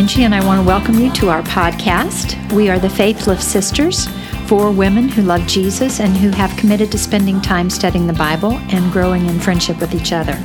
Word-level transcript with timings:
Angie, 0.00 0.24
and 0.24 0.34
I 0.34 0.42
want 0.46 0.62
to 0.62 0.66
welcome 0.66 0.98
you 0.98 1.12
to 1.12 1.28
our 1.28 1.42
podcast. 1.42 2.50
We 2.54 2.70
are 2.70 2.78
the 2.78 2.88
Faith 2.88 3.26
Lift 3.26 3.42
Sisters, 3.42 4.06
four 4.46 4.72
women 4.72 5.10
who 5.10 5.20
love 5.20 5.46
Jesus 5.46 6.00
and 6.00 6.16
who 6.16 6.30
have 6.30 6.56
committed 6.56 6.90
to 6.92 6.98
spending 6.98 7.42
time 7.42 7.68
studying 7.68 8.06
the 8.06 8.14
Bible 8.14 8.52
and 8.70 8.90
growing 8.94 9.26
in 9.26 9.38
friendship 9.38 9.78
with 9.78 9.94
each 9.94 10.14
other. 10.14 10.42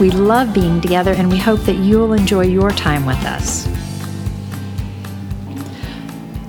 We 0.00 0.10
love 0.10 0.52
being 0.52 0.80
together, 0.80 1.12
and 1.12 1.30
we 1.30 1.38
hope 1.38 1.60
that 1.60 1.76
you'll 1.76 2.12
enjoy 2.12 2.46
your 2.46 2.72
time 2.72 3.06
with 3.06 3.24
us. 3.24 3.68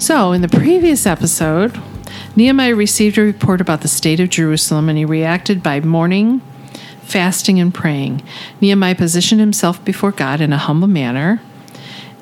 So, 0.04 0.32
in 0.32 0.42
the 0.42 0.50
previous 0.50 1.06
episode, 1.06 1.80
Nehemiah 2.36 2.76
received 2.76 3.20
a 3.20 3.22
report 3.22 3.62
about 3.62 3.82
the 3.82 3.88
state 3.88 4.20
of 4.20 4.30
Jerusalem 4.30 4.90
and 4.90 4.98
he 4.98 5.06
reacted 5.06 5.62
by 5.62 5.82
mourning, 5.82 6.42
fasting, 7.04 7.60
and 7.60 7.72
praying. 7.72 8.24
Nehemiah 8.60 8.96
positioned 8.96 9.40
himself 9.40 9.86
before 9.86 10.12
God 10.12 10.42
in 10.42 10.52
a 10.52 10.58
humble 10.58 10.88
manner. 10.88 11.42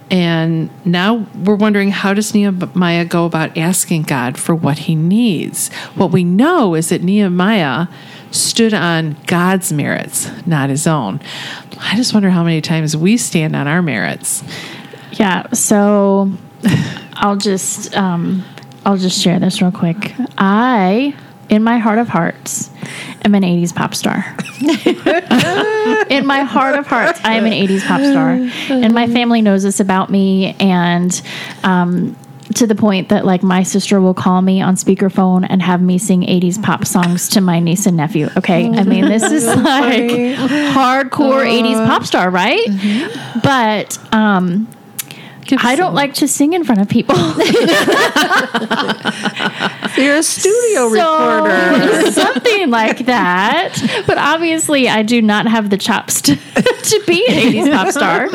And 0.10 0.70
now 0.86 1.28
we're 1.36 1.56
wondering 1.56 1.92
how 1.92 2.14
does 2.14 2.34
Nehemiah 2.34 3.06
go 3.06 3.26
about 3.26 3.58
asking 3.58 4.04
God 4.04 4.38
for 4.38 4.56
what 4.56 4.80
he 4.80 4.96
needs? 4.96 5.72
What 5.96 6.12
we 6.12 6.24
know 6.24 6.76
is 6.76 6.90
that 6.90 7.04
Nehemiah 7.04 7.88
stood 8.32 8.74
on 8.74 9.18
God's 9.26 9.74
merits, 9.74 10.30
not 10.46 10.70
his 10.70 10.88
own. 10.88 11.20
I 11.80 11.96
just 11.96 12.14
wonder 12.14 12.30
how 12.30 12.44
many 12.44 12.62
times 12.62 12.96
we 12.96 13.18
stand 13.18 13.56
on 13.56 13.68
our 13.68 13.82
merits. 13.82 14.44
Yeah, 15.14 15.52
so 15.52 16.32
I'll 17.14 17.36
just 17.36 17.96
um, 17.96 18.44
I'll 18.86 18.98
just 18.98 19.22
share 19.22 19.40
this 19.40 19.62
real 19.62 19.72
quick. 19.72 20.14
I, 20.38 21.16
in 21.50 21.64
my 21.64 21.78
heart 21.78 22.00
of 22.00 22.08
hearts, 22.08 22.70
am 23.24 23.36
an 23.36 23.44
'80s 23.44 23.74
pop 23.74 23.96
star. 23.96 24.26
in 26.10 26.26
my 26.26 26.42
heart 26.42 26.78
of 26.78 26.88
hearts, 26.88 27.20
I 27.24 27.36
am 27.36 27.46
an 27.46 27.54
'80s 27.54 27.86
pop 27.86 28.02
star, 28.02 28.32
and 28.76 28.94
my 28.94 29.08
family 29.08 29.42
knows 29.42 29.64
this 29.64 29.80
about 29.80 30.10
me. 30.10 30.56
And 30.60 31.22
um, 31.64 32.16
to 32.56 32.68
the 32.68 32.76
point 32.76 33.10
that 33.10 33.26
like 33.26 33.44
my 33.44 33.64
sister 33.64 34.00
will 34.00 34.14
call 34.14 34.42
me 34.42 34.62
on 34.62 34.76
speakerphone 34.76 35.46
and 35.48 35.62
have 35.62 35.82
me 35.82 35.98
sing 35.98 36.22
80s 36.22 36.62
pop 36.62 36.86
songs 36.86 37.30
to 37.30 37.42
my 37.42 37.60
niece 37.60 37.86
and 37.86 37.98
nephew. 37.98 38.30
Okay? 38.38 38.68
I 38.70 38.84
mean 38.84 39.06
this 39.06 39.24
is 39.32 39.46
like 39.46 40.12
hardcore 40.12 41.46
80s 41.46 41.86
pop 41.86 42.06
star 42.06 42.30
right? 42.30 42.66
But 43.44 44.00
um 44.14 44.68
I 45.58 45.76
don't 45.76 45.94
like 45.94 46.14
to 46.16 46.28
sing 46.28 46.54
in 46.54 46.64
front 46.64 46.82
of 46.82 46.90
people. 46.90 47.16
You're 49.98 50.18
a 50.18 50.24
studio 50.24 50.90
So, 50.94 51.44
reporter. 51.44 52.12
something 52.12 52.70
like 52.70 53.06
that. 53.06 53.76
But 54.06 54.18
obviously, 54.18 54.88
I 54.88 55.02
do 55.04 55.22
not 55.22 55.48
have 55.48 55.70
the 55.70 55.78
chops 55.78 56.22
to, 56.24 56.36
to 56.36 57.04
be 57.08 57.26
an 57.28 57.54
80s 57.54 57.72
pop 57.72 57.92
star. 57.92 58.30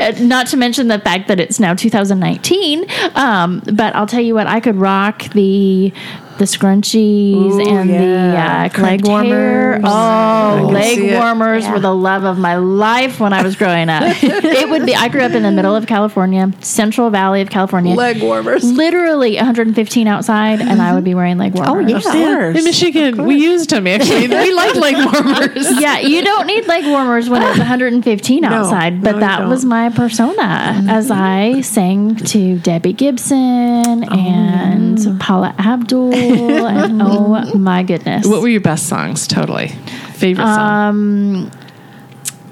Uh, 0.00 0.12
not 0.20 0.46
to 0.48 0.56
mention 0.56 0.88
the 0.88 0.98
fact 0.98 1.28
that 1.28 1.40
it's 1.40 1.58
now 1.58 1.74
2019. 1.74 2.84
Um, 3.14 3.62
but 3.72 3.94
I'll 3.96 4.06
tell 4.06 4.20
you 4.22 4.34
what, 4.34 4.46
I 4.46 4.60
could 4.60 4.76
rock 4.76 5.24
the 5.32 5.92
the 6.38 6.44
scrunchies 6.44 7.34
Ooh, 7.34 7.60
and 7.68 7.90
yeah. 7.90 8.68
the 8.68 8.78
uh, 8.78 8.82
Leg 8.82 9.06
warmers. 9.06 9.80
I 9.84 10.62
Oh, 10.62 10.66
leg 10.68 10.96
see 10.98 11.08
it. 11.10 11.18
warmers 11.18 11.68
were 11.68 11.78
the 11.80 11.94
love 11.94 12.24
of 12.24 12.38
my 12.38 12.56
life 12.56 13.20
when 13.20 13.32
I 13.32 13.42
was 13.42 13.56
growing 13.56 13.88
up. 13.88 14.02
it 14.22 14.68
would 14.68 14.86
be. 14.86 14.94
I 14.94 15.08
grew 15.08 15.22
up 15.22 15.32
in 15.32 15.42
the 15.42 15.50
middle 15.52 15.74
of 15.76 15.86
California, 15.86 16.50
Central 16.60 17.10
Valley 17.10 17.40
of 17.42 17.50
California 17.50 17.94
Leg 17.94 18.22
warmers. 18.22 18.64
literally 18.64 19.36
115 19.36 20.06
outside, 20.06 20.60
and 20.60 20.80
I 20.82 20.94
would 20.94 21.04
be 21.04 21.14
wearing 21.14 21.38
leg 21.38 21.54
warmers. 21.54 21.84
Oh 21.84 21.88
yeah. 21.88 21.96
Of 21.96 22.02
course. 22.04 22.58
In 22.58 22.64
Michigan, 22.64 23.24
we 23.26 23.36
used 23.36 23.70
them 23.70 23.86
actually. 23.86 24.28
we 24.28 24.52
like 24.54 24.74
leg 24.76 24.94
warmers. 24.96 25.80
Yeah, 25.80 25.98
you 26.00 26.22
don't 26.22 26.46
need 26.46 26.66
leg 26.66 26.84
warmers 26.86 27.28
when 27.28 27.42
it's 27.42 27.58
115 27.58 28.44
outside, 28.44 29.02
but 29.02 29.12
no, 29.12 29.20
that 29.20 29.48
was 29.48 29.62
don't. 29.62 29.70
my 29.70 29.90
persona 29.90 30.82
as 30.88 31.10
I 31.10 31.60
sang 31.60 32.16
to 32.16 32.58
Debbie 32.58 32.92
Gibson 32.92 34.04
and 34.04 35.20
Paula 35.20 35.54
Abdul, 35.58 36.12
and 36.22 37.02
oh 37.04 37.54
my 37.54 37.82
goodness, 37.82 38.26
What 38.26 38.42
were 38.42 38.48
your 38.48 38.60
best 38.60 38.88
songs? 38.88 39.26
Totally. 39.26 39.68
Favorite 40.14 40.44
song? 40.44 40.88
um, 40.88 41.50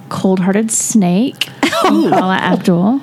Cold 0.09 0.41
Hearted 0.41 0.71
Snake, 0.71 1.49
Paula 1.63 2.37
Abdul. 2.37 3.01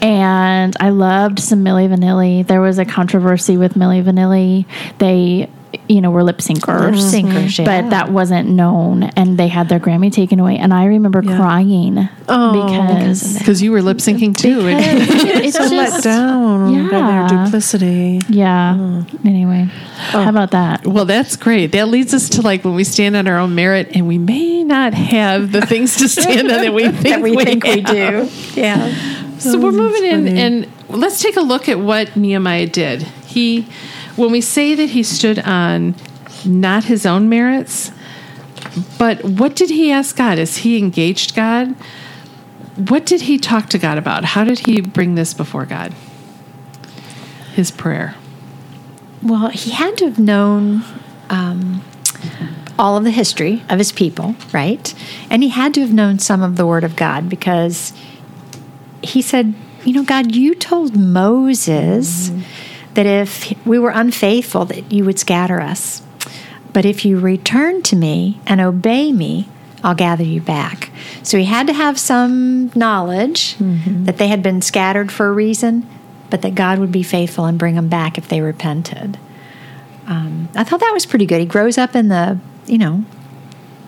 And 0.00 0.76
I 0.80 0.90
loved 0.90 1.38
some 1.38 1.64
Milli 1.64 1.88
Vanilli. 1.88 2.44
There 2.46 2.60
was 2.60 2.78
a 2.78 2.84
controversy 2.84 3.56
with 3.56 3.74
Milli 3.74 4.02
Vanilli. 4.02 4.66
They, 4.98 5.48
you 5.88 6.00
know, 6.00 6.10
were 6.10 6.22
lip 6.22 6.38
syncers. 6.38 6.94
Mm-hmm. 6.94 7.28
syncers, 7.28 7.58
yeah. 7.58 7.64
But 7.82 7.90
that 7.90 8.10
wasn't 8.10 8.48
known. 8.48 9.04
And 9.04 9.38
they 9.38 9.48
had 9.48 9.68
their 9.68 9.80
Grammy 9.80 10.12
taken 10.12 10.40
away. 10.40 10.56
And 10.58 10.72
I 10.72 10.86
remember 10.86 11.22
crying 11.22 12.08
Oh, 12.28 12.66
because 12.66 13.38
Because 13.38 13.62
you 13.62 13.72
were 13.72 13.82
lip 13.82 13.98
syncing 13.98 14.36
too. 14.36 14.60
and- 14.68 14.98
it's 15.44 15.56
so 15.56 15.64
let 15.64 15.90
just, 15.90 16.04
down 16.04 16.88
by 16.90 16.98
yeah. 16.98 17.28
their 17.28 17.44
duplicity. 17.44 18.20
yeah. 18.28 18.74
Mm. 18.78 19.26
Anyway, 19.26 19.66
oh. 19.70 20.22
how 20.22 20.28
about 20.28 20.50
that? 20.52 20.86
well, 20.86 21.04
that's 21.04 21.36
great. 21.36 21.72
That 21.72 21.88
leads 21.88 22.14
us 22.14 22.28
to 22.30 22.42
like 22.42 22.64
when 22.64 22.74
we 22.74 22.84
stand 22.84 23.16
on 23.16 23.26
our 23.26 23.38
own 23.38 23.54
merit 23.54 23.90
and 23.94 24.06
we 24.06 24.18
may 24.18 24.64
not 24.64 24.94
have 24.94 25.52
the 25.52 25.64
things 25.66 25.96
to 25.96 26.08
stand 26.08 26.50
on 26.50 26.62
that 26.62 26.74
we 26.74 26.88
think, 26.92 27.22
we 27.22 27.36
think 27.44 27.64
we 27.64 27.80
do. 27.80 28.28
Yeah. 28.54 28.92
So 29.38 29.58
we're 29.58 29.72
moving 29.72 30.04
in, 30.04 30.28
and 30.38 30.68
let's 30.88 31.20
take 31.20 31.36
a 31.36 31.40
look 31.40 31.68
at 31.68 31.80
what 31.80 32.14
Nehemiah 32.16 32.66
did. 32.68 33.02
He, 33.26 33.66
when 34.16 34.30
we 34.30 34.40
say 34.40 34.74
that 34.74 34.90
he 34.90 35.02
stood 35.02 35.38
on 35.40 35.94
not 36.44 36.84
his 36.84 37.06
own 37.06 37.28
merits, 37.28 37.92
but 38.98 39.22
what 39.24 39.56
did 39.56 39.70
he 39.70 39.90
ask 39.90 40.16
God? 40.16 40.38
Is 40.38 40.58
he 40.58 40.78
engaged 40.78 41.34
God? 41.34 41.74
What 42.76 43.04
did 43.04 43.22
he 43.22 43.38
talk 43.38 43.68
to 43.70 43.78
God 43.78 43.98
about? 43.98 44.24
How 44.24 44.44
did 44.44 44.60
he 44.60 44.80
bring 44.80 45.14
this 45.14 45.34
before 45.34 45.66
God? 45.66 45.92
His 47.54 47.70
prayer. 47.70 48.14
Well, 49.22 49.48
he 49.48 49.70
had 49.70 49.96
to 49.98 50.06
have 50.06 50.18
known 50.18 50.82
um, 51.28 51.82
all 52.78 52.96
of 52.96 53.04
the 53.04 53.10
history 53.10 53.62
of 53.68 53.78
his 53.78 53.92
people, 53.92 54.34
right? 54.52 54.94
And 55.30 55.42
he 55.42 55.50
had 55.50 55.74
to 55.74 55.80
have 55.80 55.92
known 55.92 56.18
some 56.18 56.42
of 56.42 56.56
the 56.56 56.66
Word 56.66 56.82
of 56.82 56.96
God 56.96 57.28
because 57.28 57.92
he 59.02 59.22
said, 59.22 59.54
You 59.84 59.92
know, 59.92 60.04
God, 60.04 60.34
you 60.34 60.54
told 60.54 60.96
Moses 60.96 62.32
that 62.94 63.06
if 63.06 63.54
we 63.66 63.78
were 63.78 63.90
unfaithful, 63.90 64.64
that 64.66 64.92
you 64.92 65.04
would 65.04 65.18
scatter 65.18 65.60
us. 65.60 66.02
But 66.72 66.84
if 66.84 67.04
you 67.04 67.18
return 67.18 67.82
to 67.82 67.96
me 67.96 68.40
and 68.46 68.60
obey 68.60 69.12
me, 69.12 69.48
I'll 69.84 69.94
gather 69.94 70.24
you 70.24 70.40
back. 70.40 70.90
So 71.22 71.38
he 71.38 71.44
had 71.44 71.66
to 71.66 71.72
have 71.72 71.98
some 71.98 72.70
knowledge 72.74 73.56
mm-hmm. 73.56 74.04
that 74.04 74.18
they 74.18 74.28
had 74.28 74.42
been 74.42 74.62
scattered 74.62 75.10
for 75.10 75.26
a 75.26 75.32
reason, 75.32 75.86
but 76.30 76.42
that 76.42 76.54
God 76.54 76.78
would 76.78 76.92
be 76.92 77.02
faithful 77.02 77.44
and 77.46 77.58
bring 77.58 77.74
them 77.74 77.88
back 77.88 78.16
if 78.16 78.28
they 78.28 78.40
repented. 78.40 79.18
Um, 80.06 80.48
I 80.54 80.64
thought 80.64 80.80
that 80.80 80.92
was 80.92 81.06
pretty 81.06 81.26
good. 81.26 81.40
He 81.40 81.46
grows 81.46 81.78
up 81.78 81.94
in 81.94 82.08
the, 82.08 82.38
you 82.66 82.78
know, 82.78 83.04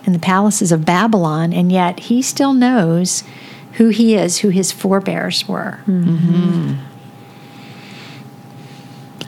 in 0.05 0.13
the 0.13 0.19
palaces 0.19 0.73
of 0.73 0.85
Babylon, 0.85 1.53
and 1.53 1.73
yet 1.73 2.01
he 2.01 2.23
still 2.23 2.53
knows 2.53 3.25
who 3.75 3.89
he 3.89 4.15
is, 4.15 4.39
who 4.39 4.51
his 4.51 4.71
forebears 4.73 5.49
were. 5.49 5.81
Mm-hmm. 5.87 6.17
Mm-hmm. 6.17 6.94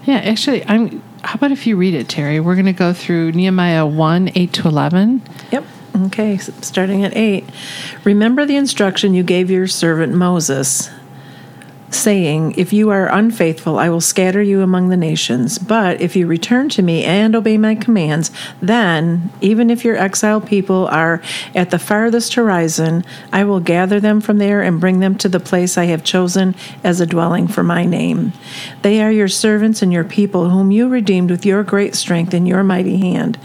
Yeah, 0.06 0.16
actually, 0.18 0.64
I'm. 0.66 1.02
How 1.22 1.34
about 1.34 1.50
if 1.50 1.66
you 1.66 1.76
read 1.76 1.94
it, 1.94 2.08
Terry? 2.08 2.38
We're 2.38 2.54
going 2.54 2.66
to 2.66 2.72
go 2.72 2.92
through 2.92 3.32
Nehemiah 3.32 3.84
one 3.84 4.30
eight 4.36 4.52
to 4.54 4.68
eleven. 4.68 5.22
Yep. 5.50 5.64
Okay, 5.96 6.36
starting 6.36 7.04
at 7.04 7.16
8. 7.16 7.42
Remember 8.04 8.44
the 8.44 8.56
instruction 8.56 9.14
you 9.14 9.22
gave 9.22 9.50
your 9.50 9.66
servant 9.66 10.12
Moses, 10.12 10.90
saying, 11.90 12.54
If 12.56 12.72
you 12.72 12.90
are 12.90 13.06
unfaithful, 13.06 13.78
I 13.78 13.88
will 13.88 14.00
scatter 14.00 14.42
you 14.42 14.62
among 14.62 14.88
the 14.88 14.96
nations. 14.96 15.58
But 15.58 16.00
if 16.00 16.16
you 16.16 16.26
return 16.26 16.68
to 16.70 16.82
me 16.82 17.04
and 17.04 17.34
obey 17.34 17.58
my 17.58 17.74
commands, 17.74 18.30
then, 18.60 19.30
even 19.40 19.70
if 19.70 19.84
your 19.84 19.96
exiled 19.96 20.46
people 20.46 20.86
are 20.88 21.22
at 21.54 21.70
the 21.70 21.78
farthest 21.78 22.34
horizon, 22.34 23.04
I 23.32 23.44
will 23.44 23.60
gather 23.60 24.00
them 24.00 24.20
from 24.20 24.38
there 24.38 24.62
and 24.62 24.80
bring 24.80 25.00
them 25.00 25.16
to 25.18 25.28
the 25.28 25.40
place 25.40 25.78
I 25.78 25.84
have 25.86 26.04
chosen 26.04 26.54
as 26.82 27.00
a 27.00 27.06
dwelling 27.06 27.48
for 27.48 27.62
my 27.62 27.84
name. 27.84 28.32
They 28.82 29.02
are 29.02 29.12
your 29.12 29.28
servants 29.28 29.82
and 29.82 29.92
your 29.92 30.04
people, 30.04 30.50
whom 30.50 30.70
you 30.70 30.88
redeemed 30.88 31.30
with 31.30 31.46
your 31.46 31.62
great 31.62 31.94
strength 31.94 32.34
and 32.34 32.46
your 32.46 32.64
mighty 32.64 32.98
hand. 32.98 33.38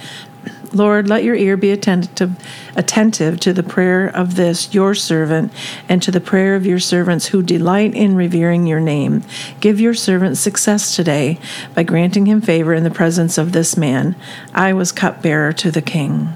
Lord, 0.74 1.10
let 1.10 1.24
your 1.26 1.36
ear 1.36 1.58
be 1.58 1.72
attentive, 1.72 2.32
attentive 2.76 3.40
to 3.42 3.52
the 3.52 3.64
prayer 3.64 4.08
of 4.08 4.36
this 4.36 4.74
your 4.74 4.96
servant 4.96 5.52
and 5.90 6.02
to 6.02 6.12
the 6.12 6.22
prayer 6.22 6.56
of 6.56 6.66
your 6.66 6.80
servants 6.80 7.28
who 7.28 7.44
delight 7.44 7.94
in 7.94 8.16
revering 8.16 8.68
your 8.68 8.80
name. 8.80 9.24
Give 9.60 9.82
your 9.82 9.94
servant 9.94 10.38
success 10.38 10.96
today 10.96 11.40
by 11.76 11.84
granting 11.84 12.26
him 12.26 12.40
favor 12.40 12.74
in 12.74 12.86
the 12.86 12.92
presence 12.92 13.38
of 13.38 13.52
this 13.52 13.76
man. 13.76 14.16
I 14.54 14.72
was 14.72 14.94
cupbearer 14.94 15.52
to 15.54 15.72
the 15.72 15.82
king. 15.82 16.30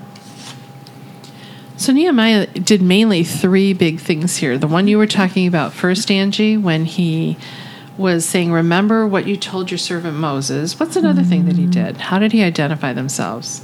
So 1.77 1.93
Nehemiah 1.93 2.47
did 2.47 2.81
mainly 2.81 3.23
three 3.23 3.73
big 3.73 3.99
things 3.99 4.37
here. 4.37 4.57
The 4.57 4.67
one 4.67 4.87
you 4.87 4.97
were 4.97 5.07
talking 5.07 5.47
about 5.47 5.73
first, 5.73 6.09
Angie, 6.09 6.57
when 6.57 6.85
he 6.85 7.37
was 7.97 8.25
saying, 8.25 8.51
"Remember 8.51 9.05
what 9.07 9.27
you 9.27 9.37
told 9.37 9.71
your 9.71 9.77
servant 9.77 10.17
Moses." 10.17 10.79
What's 10.79 10.95
another 10.95 11.23
thing 11.23 11.45
that 11.45 11.55
he 11.55 11.63
mm-hmm. 11.63 11.71
did? 11.71 11.97
How 11.97 12.19
did 12.19 12.31
he 12.31 12.43
identify 12.43 12.93
themselves? 12.93 13.63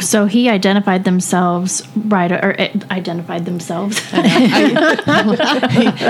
So 0.00 0.26
he 0.26 0.48
identified 0.48 1.04
themselves 1.04 1.86
right, 1.96 2.32
or 2.32 2.56
identified 2.90 3.44
themselves. 3.44 4.00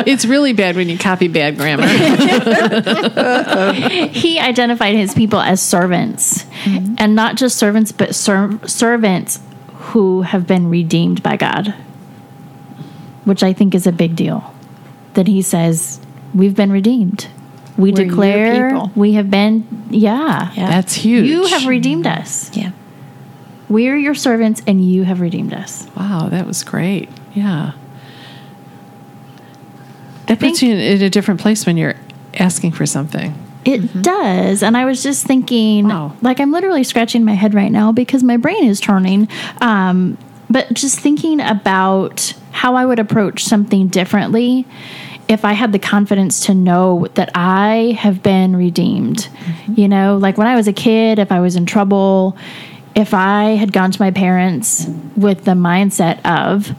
it's 0.06 0.24
really 0.24 0.52
bad 0.52 0.76
when 0.76 0.88
you 0.88 0.98
copy 0.98 1.28
bad 1.28 1.56
grammar. 1.56 1.86
he 4.08 4.38
identified 4.38 4.94
his 4.94 5.14
people 5.14 5.38
as 5.38 5.60
servants, 5.60 6.44
mm-hmm. 6.64 6.94
and 6.98 7.14
not 7.14 7.36
just 7.36 7.58
servants, 7.58 7.92
but 7.92 8.14
ser- 8.14 8.58
servants 8.66 9.40
who 9.74 10.22
have 10.22 10.46
been 10.46 10.70
redeemed 10.70 11.22
by 11.22 11.36
God, 11.36 11.74
which 13.24 13.42
I 13.42 13.52
think 13.52 13.74
is 13.74 13.86
a 13.86 13.92
big 13.92 14.16
deal. 14.16 14.54
That 15.12 15.28
he 15.28 15.42
says 15.42 16.00
we've 16.34 16.56
been 16.56 16.72
redeemed. 16.72 17.28
We 17.76 17.92
We're 17.92 18.04
declare 18.04 18.82
we 18.94 19.14
have 19.14 19.30
been. 19.30 19.86
Yeah, 19.90 20.52
Yeah. 20.54 20.68
That's 20.68 20.94
huge. 20.94 21.28
you 21.28 21.46
have 21.46 21.66
redeemed 21.66 22.06
us. 22.06 22.56
Yeah. 22.56 22.70
We're 23.68 23.96
your 23.96 24.14
servants, 24.14 24.62
and 24.66 24.84
you 24.84 25.04
have 25.04 25.20
redeemed 25.20 25.54
us. 25.54 25.86
Wow, 25.96 26.28
that 26.30 26.46
was 26.46 26.62
great. 26.62 27.08
Yeah. 27.34 27.72
That 30.26 30.38
think- 30.38 30.54
puts 30.54 30.62
you 30.62 30.72
in, 30.72 30.78
in 30.78 31.02
a 31.02 31.10
different 31.10 31.40
place 31.40 31.66
when 31.66 31.76
you're 31.76 31.94
asking 32.34 32.72
for 32.72 32.86
something. 32.86 33.34
It 33.64 34.02
does. 34.02 34.62
And 34.62 34.76
I 34.76 34.84
was 34.84 35.02
just 35.02 35.26
thinking, 35.26 35.88
Wow. 35.88 36.14
like, 36.20 36.38
I'm 36.38 36.52
literally 36.52 36.84
scratching 36.84 37.24
my 37.24 37.32
head 37.32 37.54
right 37.54 37.72
now 37.72 37.92
because 37.92 38.22
my 38.22 38.36
brain 38.36 38.64
is 38.64 38.78
turning. 38.78 39.26
Um, 39.62 40.18
but 40.50 40.72
just 40.74 41.00
thinking 41.00 41.40
about 41.40 42.34
how 42.50 42.74
I 42.76 42.84
would 42.84 42.98
approach 42.98 43.44
something 43.44 43.88
differently 43.88 44.66
if 45.28 45.46
I 45.46 45.54
had 45.54 45.72
the 45.72 45.78
confidence 45.78 46.44
to 46.46 46.54
know 46.54 47.06
that 47.14 47.30
I 47.34 47.96
have 47.98 48.22
been 48.22 48.54
redeemed. 48.54 49.28
You 49.74 49.88
know, 49.88 50.18
like 50.18 50.36
when 50.36 50.46
I 50.46 50.54
was 50.56 50.68
a 50.68 50.72
kid, 50.74 51.18
if 51.18 51.32
I 51.32 51.40
was 51.40 51.56
in 51.56 51.64
trouble, 51.64 52.36
if 52.94 53.12
I 53.14 53.56
had 53.56 53.72
gone 53.72 53.90
to 53.90 54.00
my 54.02 54.10
parents 54.10 54.86
with 55.16 55.44
the 55.44 55.52
mindset 55.52 56.24
of, 56.24 56.74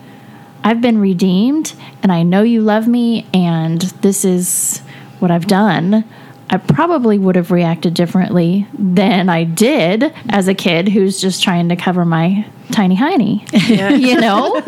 I've 0.63 0.81
been 0.81 0.99
redeemed 0.99 1.73
and 2.01 2.11
I 2.11 2.23
know 2.23 2.41
you 2.41 2.61
love 2.61 2.87
me 2.87 3.27
and 3.33 3.81
this 4.01 4.25
is 4.25 4.79
what 5.19 5.29
I've 5.31 5.47
done. 5.47 6.03
I 6.49 6.57
probably 6.57 7.17
would 7.17 7.35
have 7.35 7.51
reacted 7.51 7.93
differently 7.95 8.67
than 8.77 9.29
I 9.29 9.43
did 9.43 10.13
as 10.29 10.47
a 10.47 10.53
kid 10.53 10.89
who's 10.89 11.19
just 11.19 11.41
trying 11.43 11.69
to 11.69 11.75
cover 11.75 12.05
my 12.05 12.45
tiny 12.71 12.95
hiney. 12.95 13.41
you 13.99 14.19
know? 14.19 14.61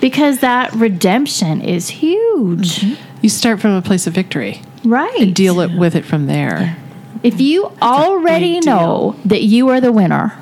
because 0.00 0.38
that 0.40 0.72
redemption 0.74 1.60
is 1.62 1.88
huge. 1.88 2.84
You 3.22 3.28
start 3.28 3.60
from 3.60 3.72
a 3.72 3.82
place 3.82 4.06
of 4.06 4.12
victory 4.14 4.60
Right. 4.84 5.18
and 5.20 5.34
deal 5.34 5.60
it 5.60 5.76
with 5.76 5.94
it 5.94 6.04
from 6.04 6.26
there. 6.26 6.76
If 7.22 7.40
you 7.40 7.72
already 7.80 8.60
know 8.60 9.16
that 9.24 9.42
you 9.42 9.68
are 9.68 9.80
the 9.80 9.92
winner, 9.92 10.36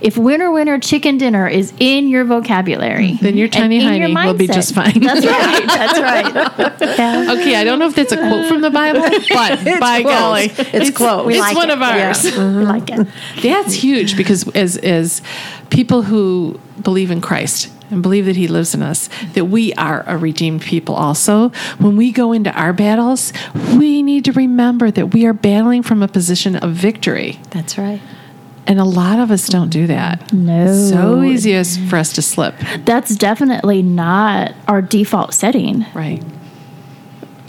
if 0.00 0.16
winner 0.16 0.50
winner 0.50 0.78
chicken 0.78 1.18
dinner 1.18 1.48
is 1.48 1.72
in 1.78 2.08
your 2.08 2.24
vocabulary, 2.24 3.18
Then 3.20 3.36
your 3.36 3.48
tiny 3.48 3.80
hiney 3.80 4.14
will 4.26 4.34
be 4.34 4.46
just 4.46 4.74
fine. 4.74 5.00
That's 5.00 5.26
right. 5.26 5.66
That's 5.66 6.00
right. 6.80 6.98
Yeah. 6.98 7.32
Okay, 7.32 7.56
I 7.56 7.64
don't 7.64 7.78
know 7.78 7.88
if 7.88 7.96
that's 7.96 8.12
a 8.12 8.16
quote 8.16 8.46
from 8.46 8.60
the 8.60 8.70
Bible, 8.70 9.00
but 9.28 9.80
by 9.80 10.02
close. 10.02 10.14
golly, 10.14 10.44
It's 10.72 10.96
close. 10.96 11.28
It's 11.30 11.40
like 11.40 11.56
one 11.56 11.70
it. 11.70 11.74
of 11.74 11.82
ours. 11.82 12.24
We 12.24 12.30
mm-hmm. 12.30 12.62
like 12.62 12.90
it. 12.90 13.08
That's 13.42 13.74
huge 13.74 14.16
because 14.16 14.48
as 14.54 14.76
as 14.78 15.20
people 15.70 16.02
who 16.02 16.60
believe 16.82 17.10
in 17.10 17.20
Christ 17.20 17.72
and 17.90 18.02
believe 18.02 18.26
that 18.26 18.36
He 18.36 18.48
lives 18.48 18.74
in 18.74 18.82
us, 18.82 19.08
that 19.34 19.46
we 19.46 19.72
are 19.74 20.04
a 20.06 20.16
redeemed 20.16 20.62
people. 20.62 20.94
Also, 20.94 21.50
when 21.78 21.96
we 21.96 22.12
go 22.12 22.32
into 22.32 22.50
our 22.52 22.72
battles, 22.72 23.32
we 23.76 24.02
need 24.02 24.24
to 24.26 24.32
remember 24.32 24.90
that 24.90 25.14
we 25.14 25.26
are 25.26 25.32
battling 25.32 25.82
from 25.82 26.02
a 26.02 26.08
position 26.08 26.56
of 26.56 26.72
victory, 26.72 27.40
That's 27.50 27.78
right. 27.78 28.00
and 28.66 28.78
a 28.78 28.84
lot 28.84 29.18
of 29.18 29.30
us 29.30 29.48
don't 29.48 29.70
do 29.70 29.86
that. 29.86 30.32
No. 30.32 30.66
It's 30.66 30.90
so 30.90 31.22
easy 31.22 31.54
as 31.54 31.78
for 31.88 31.96
us 31.96 32.12
to 32.14 32.22
slip. 32.22 32.54
That's 32.84 33.16
definitely 33.16 33.82
not 33.82 34.54
our 34.66 34.82
default 34.82 35.34
setting. 35.34 35.86
Right. 35.94 36.22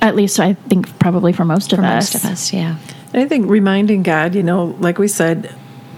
At 0.02 0.16
least 0.16 0.40
I 0.40 0.54
think 0.54 0.98
probably 1.00 1.34
for 1.34 1.44
most 1.44 1.74
of 1.74 1.80
For 1.80 1.86
us. 1.86 2.14
most 2.14 2.24
of 2.24 2.32
us, 2.32 2.54
yeah. 2.54 2.78
I 3.14 3.26
think 3.26 3.50
reminding 3.50 4.04
God, 4.04 4.36
you 4.36 4.44
know, 4.44 4.76
like 4.80 4.98
we 4.98 5.08
said, 5.10 5.54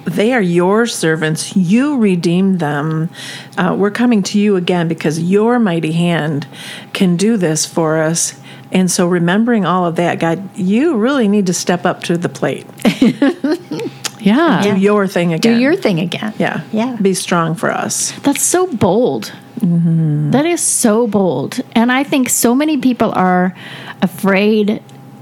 they 0.06 0.34
are 0.34 0.42
your 0.42 0.86
servants. 0.86 1.56
You 1.56 1.98
redeemed 1.98 2.60
them. 2.60 3.10
Uh, 3.58 3.76
we're 3.78 3.92
coming 3.92 4.24
to 4.24 4.40
you 4.40 4.56
again 4.56 4.88
because 4.88 5.20
your 5.20 5.60
mighty 5.60 5.92
hand 5.92 6.48
can 6.94 7.18
do 7.18 7.38
this 7.38 7.66
for 7.66 8.02
us. 8.02 8.40
And 8.72 8.90
so, 8.90 9.06
remembering 9.06 9.66
all 9.66 9.86
of 9.86 9.98
that, 9.98 10.20
God, 10.20 10.58
you 10.58 10.96
really 10.96 11.28
need 11.28 11.48
to 11.48 11.54
step 11.54 11.86
up 11.86 12.04
to 12.04 12.18
the 12.18 12.30
plate. 12.30 12.66
Yeah. 14.22 14.62
Do 14.62 14.80
your 14.80 15.08
thing 15.08 15.34
again. 15.34 15.56
Do 15.56 15.60
your 15.60 15.76
thing 15.76 16.00
again. 16.00 16.34
yeah. 16.38 16.62
Yeah. 16.72 16.96
Be 17.02 17.14
strong 17.14 17.56
for 17.56 17.72
us. 17.72 18.12
That's 18.20 18.44
so 18.44 18.68
bold. 18.68 19.34
That 19.64 20.46
is 20.46 20.62
so 20.62 21.08
bold. 21.08 21.60
And 21.76 21.92
I 21.92 22.04
think 22.04 22.30
so 22.30 22.56
many 22.56 22.78
people 22.78 23.12
are 23.14 23.56
afraid 24.02 24.82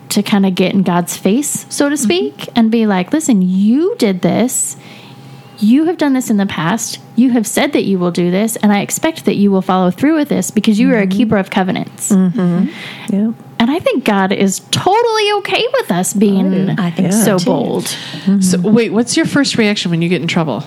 to 0.09 0.23
kind 0.23 0.45
of 0.45 0.55
get 0.55 0.73
in 0.73 0.83
God's 0.83 1.15
face, 1.15 1.65
so 1.69 1.89
to 1.89 1.95
mm-hmm. 1.95 2.03
speak, 2.03 2.49
and 2.55 2.71
be 2.71 2.85
like, 2.85 3.13
listen, 3.13 3.41
you 3.41 3.95
did 3.97 4.21
this. 4.21 4.75
You 5.59 5.85
have 5.85 5.97
done 5.97 6.13
this 6.13 6.29
in 6.29 6.37
the 6.37 6.45
past. 6.45 6.99
You 7.15 7.31
have 7.31 7.45
said 7.45 7.73
that 7.73 7.83
you 7.83 7.99
will 7.99 8.11
do 8.11 8.31
this, 8.31 8.55
and 8.57 8.71
I 8.71 8.79
expect 8.81 9.25
that 9.25 9.35
you 9.35 9.51
will 9.51 9.61
follow 9.61 9.91
through 9.91 10.15
with 10.15 10.29
this 10.29 10.51
because 10.51 10.79
you 10.79 10.91
are 10.93 10.97
a 10.97 11.01
mm-hmm. 11.01 11.17
keeper 11.17 11.37
of 11.37 11.49
covenants. 11.49 12.11
Mm-hmm. 12.11 13.13
Yeah. 13.13 13.33
And 13.59 13.69
I 13.69 13.79
think 13.79 14.05
God 14.05 14.31
is 14.31 14.61
totally 14.71 15.31
okay 15.39 15.67
with 15.73 15.91
us 15.91 16.13
being 16.13 16.69
I 16.79 16.91
think 16.91 17.11
so 17.11 17.37
so, 17.37 17.37
too. 17.37 17.45
bold. 17.45 17.87
So 18.41 18.59
wait, 18.61 18.93
what's 18.93 19.17
your 19.17 19.25
first 19.25 19.57
reaction 19.57 19.91
when 19.91 20.01
you 20.01 20.07
get 20.07 20.21
in 20.21 20.29
trouble? 20.29 20.63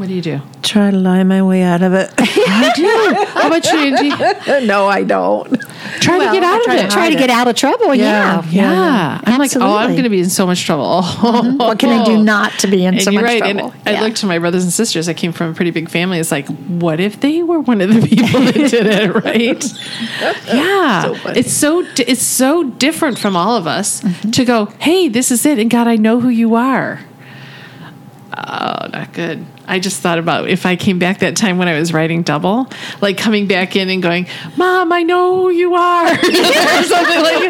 What 0.00 0.08
do 0.08 0.14
you 0.14 0.22
do? 0.22 0.40
Try 0.62 0.90
to 0.90 0.96
lie 0.96 1.22
my 1.24 1.42
way 1.42 1.60
out 1.60 1.82
of 1.82 1.92
it. 1.92 2.10
I 2.18 2.72
do. 2.74 3.24
How 3.38 3.48
about 3.48 3.70
you, 3.70 3.78
Angie? 3.78 4.66
no, 4.66 4.86
I 4.86 5.02
don't. 5.04 5.60
Try 6.00 6.24
to 6.24 6.32
get 6.32 6.42
out 6.42 6.66
of 6.66 6.72
it. 6.72 6.90
Try 6.90 7.10
to 7.10 7.16
get 7.16 7.28
out 7.28 7.48
of 7.48 7.54
trouble. 7.54 7.94
Yeah. 7.94 8.42
Yeah. 8.48 9.20
I'm 9.24 9.38
like, 9.38 9.54
oh, 9.56 9.76
I'm 9.76 9.90
going 9.90 10.04
to 10.04 10.08
be 10.08 10.20
in 10.20 10.30
so 10.30 10.46
much 10.46 10.64
trouble. 10.64 11.02
What 11.58 11.78
can 11.78 11.90
I 11.90 12.02
do 12.06 12.22
not 12.22 12.52
to 12.60 12.66
be 12.66 12.86
in 12.86 12.94
And 12.94 13.02
so 13.02 13.10
you're 13.10 13.20
much 13.20 13.42
right. 13.42 13.54
trouble? 13.54 13.74
And 13.84 13.94
I 13.94 14.00
looked 14.00 14.16
to 14.18 14.26
my 14.26 14.38
brothers 14.38 14.64
and 14.64 14.72
sisters. 14.72 15.06
I 15.06 15.12
came 15.12 15.32
from 15.32 15.50
a 15.50 15.54
pretty 15.54 15.70
big 15.70 15.90
family. 15.90 16.18
It's 16.18 16.32
like, 16.32 16.46
what 16.46 16.98
if 16.98 17.20
they 17.20 17.42
were 17.42 17.60
one 17.60 17.82
of 17.82 17.92
the 17.92 18.00
people 18.00 18.40
that 18.40 18.54
did 18.54 18.86
it, 18.86 19.14
right? 19.22 19.62
yeah. 20.46 21.02
So 21.02 21.28
it's 21.32 21.52
so 21.52 21.84
it's 21.98 22.22
so 22.22 22.64
different 22.64 23.18
from 23.18 23.36
all 23.36 23.54
of 23.54 23.66
us 23.66 24.00
Mm-hmm. 24.00 24.30
to 24.30 24.44
go, 24.46 24.64
hey, 24.78 25.08
this 25.08 25.30
is 25.30 25.44
it, 25.44 25.58
and 25.58 25.70
God, 25.70 25.86
I 25.86 25.96
know 25.96 26.20
who 26.20 26.30
you 26.30 26.54
are. 26.54 27.00
Oh, 28.32 28.86
not 28.92 29.12
good. 29.12 29.44
I 29.70 29.78
just 29.78 30.00
thought 30.00 30.18
about 30.18 30.48
if 30.48 30.66
I 30.66 30.74
came 30.74 30.98
back 30.98 31.20
that 31.20 31.36
time 31.36 31.56
when 31.56 31.68
I 31.68 31.78
was 31.78 31.92
writing 31.92 32.22
double, 32.22 32.68
like 33.00 33.16
coming 33.16 33.46
back 33.46 33.76
in 33.76 33.88
and 33.88 34.02
going, 34.02 34.26
"Mom, 34.56 34.92
I 34.92 35.04
know 35.04 35.36
who 35.36 35.50
you 35.50 35.76
are," 35.76 36.06
or 36.12 36.12
something 36.16 37.22
like. 37.22 37.40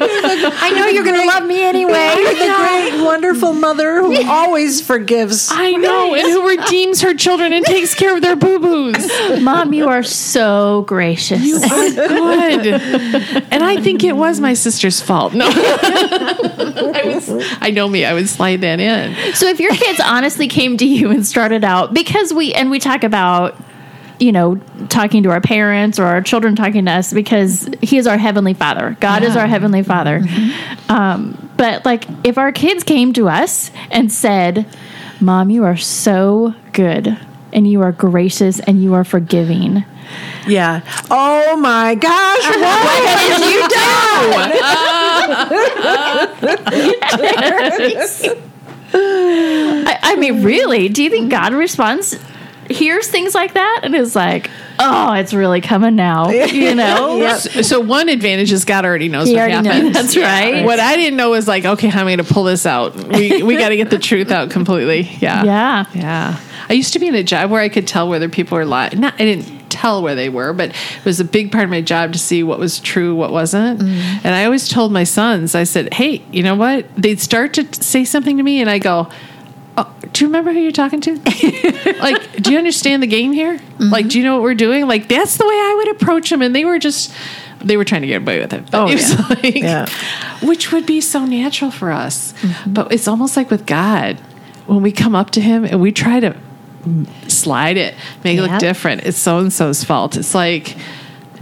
I 0.63 0.71
know 0.77 0.87
you're 0.87 1.03
going 1.03 1.19
to 1.19 1.27
love 1.27 1.47
me 1.47 1.63
anyway. 1.63 2.15
You're 2.19 2.35
the 2.35 2.55
great, 2.59 3.03
wonderful 3.03 3.55
mother 3.55 4.03
who 4.03 4.23
always 4.29 4.83
forgives. 4.83 5.49
I 5.51 5.71
know, 5.73 6.15
and 6.15 6.27
who 6.27 6.47
redeems 6.47 7.01
her 7.01 7.15
children 7.15 7.55
and 7.55 7.65
takes 7.65 7.95
care 7.95 8.15
of 8.15 8.21
their 8.21 8.37
boo 8.37 8.59
boos. 8.59 9.41
Mom, 9.41 9.73
you 9.73 9.89
are 9.89 10.03
so 10.03 10.85
gracious. 10.87 11.41
You 11.41 11.57
are 11.57 11.91
good. 11.91 12.67
And 13.51 13.65
I 13.65 13.81
think 13.81 14.05
it 14.05 14.15
was 14.15 14.41
my 14.41 14.53
sister's 14.53 15.01
fault. 15.01 15.33
No, 15.33 15.47
I 15.51 17.03
was. 17.07 17.31
I 17.63 17.71
know 17.71 17.89
me. 17.89 18.05
I 18.05 18.13
would 18.13 18.29
slide 18.29 18.61
that 18.61 18.79
in. 18.79 19.35
So 19.35 19.47
if 19.49 19.59
your 19.59 19.73
kids 19.73 20.01
honestly 20.05 20.49
came 20.49 20.77
to 20.77 20.87
you 20.87 21.11
and 21.11 21.27
started 21.27 21.65
out 21.65 21.95
because 21.95 22.10
we 22.35 22.53
and 22.55 22.71
we 22.71 22.79
talk 22.79 23.05
about 23.05 23.57
you 24.19 24.33
know 24.33 24.57
talking 24.89 25.23
to 25.23 25.31
our 25.31 25.41
parents 25.41 25.99
or 25.99 26.05
our 26.05 26.21
children 26.23 26.55
talking 26.55 26.85
to 26.85 26.91
us 26.91 27.13
because 27.13 27.69
he 27.81 27.97
is 27.99 28.07
our 28.07 28.19
heavenly 28.19 28.55
father 28.55 28.97
god 29.01 29.23
is 29.23 29.37
our 29.37 29.47
heavenly 29.47 29.83
father 29.83 30.23
um, 30.89 31.51
but 31.57 31.85
like 31.85 32.05
if 32.25 32.37
our 32.39 32.53
kids 32.53 32.85
came 32.85 33.13
to 33.13 33.29
us 33.29 33.71
and 33.91 34.13
said 34.13 34.67
mom 35.21 35.51
you 35.51 35.65
are 35.65 35.77
so 35.77 36.55
good 36.73 37.19
and 37.53 37.67
you 37.67 37.81
are 37.83 37.93
gracious 37.93 38.61
and 38.61 38.83
you 38.83 38.95
are 38.95 39.05
forgiving 39.05 39.85
Yeah. 40.47 40.81
Oh 41.11 41.57
my 41.57 41.95
gosh. 41.95 42.43
What 42.81 43.03
did 43.29 43.41
you 43.53 43.61
do? 43.69 43.77
I, 48.93 49.50
I 50.03 50.17
mean 50.17 50.43
really 50.43 50.89
do 50.89 51.03
you 51.03 51.11
think 51.11 51.31
god 51.31 51.53
responds 51.53 52.19
hears 52.69 53.09
things 53.09 53.35
like 53.35 53.55
that 53.55 53.81
and 53.83 53.95
is 53.97 54.15
like 54.15 54.49
oh 54.79 55.13
it's 55.15 55.35
really 55.35 55.61
coming 55.61 55.97
now 55.97 56.31
you 56.31 56.75
know 56.77 57.17
Yep. 57.17 57.41
So 57.65 57.81
one 57.81 58.09
advantage 58.09 58.53
is 58.53 58.65
God 58.65 58.85
already 58.85 59.09
knows 59.09 59.27
He 59.29 59.35
what 59.35 59.41
already 59.51 59.69
happened. 59.69 59.85
knows. 59.87 59.93
That's 59.95 60.17
right. 60.17 60.65
What 60.65 60.79
I 60.81 60.97
didn't 60.97 61.17
know 61.17 61.31
was 61.31 61.47
like, 61.49 61.65
okay, 61.65 61.89
how 61.89 62.01
am 62.01 62.07
I 62.07 62.17
going 62.17 62.27
to 62.27 62.33
pull 62.33 62.45
this 62.45 62.65
out? 62.67 62.95
We 62.95 63.43
we 63.43 63.57
got 63.59 63.71
to 63.71 63.77
get 63.77 63.91
the 63.91 63.99
truth 63.99 64.31
out 64.31 64.51
completely. 64.51 65.03
Yeah. 65.21 65.45
Yeah. 65.45 65.85
Yeah. 65.95 66.41
I 66.69 66.73
used 66.75 66.93
to 66.95 66.99
be 66.99 67.09
in 67.09 67.15
a 67.15 67.23
job 67.25 67.51
where 67.51 67.61
I 67.61 67.69
could 67.69 67.87
tell 67.87 68.09
whether 68.09 68.29
people 68.29 68.57
were 68.57 68.65
lying. 68.65 69.01
Not, 69.01 69.15
I 69.15 69.25
didn't 69.25 69.69
tell 69.71 70.03
where 70.03 70.15
they 70.15 70.29
were, 70.29 70.53
but 70.53 70.71
it 70.71 71.05
was 71.05 71.19
a 71.21 71.25
big 71.25 71.51
part 71.53 71.65
of 71.65 71.71
my 71.71 71.81
job 71.83 72.13
to 72.13 72.19
see 72.19 72.43
what 72.43 72.59
was 72.59 72.79
true, 72.81 73.15
what 73.15 73.33
wasn't. 73.33 73.81
Mm. 73.81 74.21
And 74.25 74.35
I 74.35 74.45
always 74.45 74.69
told 74.69 74.93
my 74.93 75.05
sons, 75.05 75.55
I 75.55 75.65
said, 75.65 75.93
hey, 75.95 76.23
you 76.33 76.43
know 76.43 76.55
what? 76.55 76.87
They'd 76.97 77.21
start 77.21 77.55
to 77.55 77.65
t- 77.65 77.83
say 77.83 78.05
something 78.05 78.37
to 78.37 78.43
me, 78.43 78.61
and 78.61 78.71
I 78.71 78.79
go, 78.79 79.11
oh, 79.77 79.95
do 80.13 80.25
you 80.25 80.29
remember 80.29 80.53
who 80.53 80.59
you're 80.61 80.73
talking 80.73 81.01
to? 81.03 81.15
like, 82.01 82.43
do 82.43 82.53
you 82.53 82.59
understand 82.59 83.03
the 83.03 83.07
game 83.07 83.33
here? 83.33 83.57
Mm-hmm. 83.59 83.85
Like, 83.91 84.09
do 84.09 84.19
you 84.19 84.25
know 84.25 84.35
what 84.35 84.43
we're 84.43 84.55
doing? 84.55 84.87
Like, 84.87 85.09
that's 85.09 85.37
the 85.37 85.47
way 85.47 85.55
I 85.55 85.75
would 85.79 85.97
approach 85.97 86.31
them. 86.31 86.43
And 86.43 86.55
they 86.55 86.65
were 86.65 86.79
just, 86.79 87.13
they 87.61 87.77
were 87.77 87.85
trying 87.85 88.03
to 88.03 88.07
get 88.09 88.23
away 88.23 88.41
with 88.41 88.53
it. 88.53 88.71
But 88.71 88.75
Oh, 88.81 88.89
it 88.89 89.01
yeah. 89.01 89.27
like, 89.29 89.55
Yeah. 89.57 89.87
which 90.47 90.73
would 90.73 90.87
be 90.87 91.01
so 91.01 91.25
natural 91.25 91.71
for 91.71 91.91
us. 91.91 92.33
Mm-hmm. 92.35 92.73
But 92.75 92.93
it's 92.93 93.09
almost 93.09 93.37
like 93.37 93.51
with 93.51 93.67
God, 93.67 94.17
when 94.67 94.83
we 94.83 94.93
come 94.93 95.15
up 95.15 95.31
to 95.33 95.41
Him 95.41 95.65
and 95.65 95.81
we 95.81 95.93
try 95.93 96.21
to 96.21 96.37
slide 97.29 97.77
it, 97.77 97.95
make 98.25 98.39
it 98.39 98.43
look 98.43 98.59
different, 98.61 99.03
it's 99.05 99.19
so 99.19 99.39
and 99.39 99.53
so's 99.53 99.85
fault. 99.85 100.17
It's 100.17 100.35
like, 100.35 100.77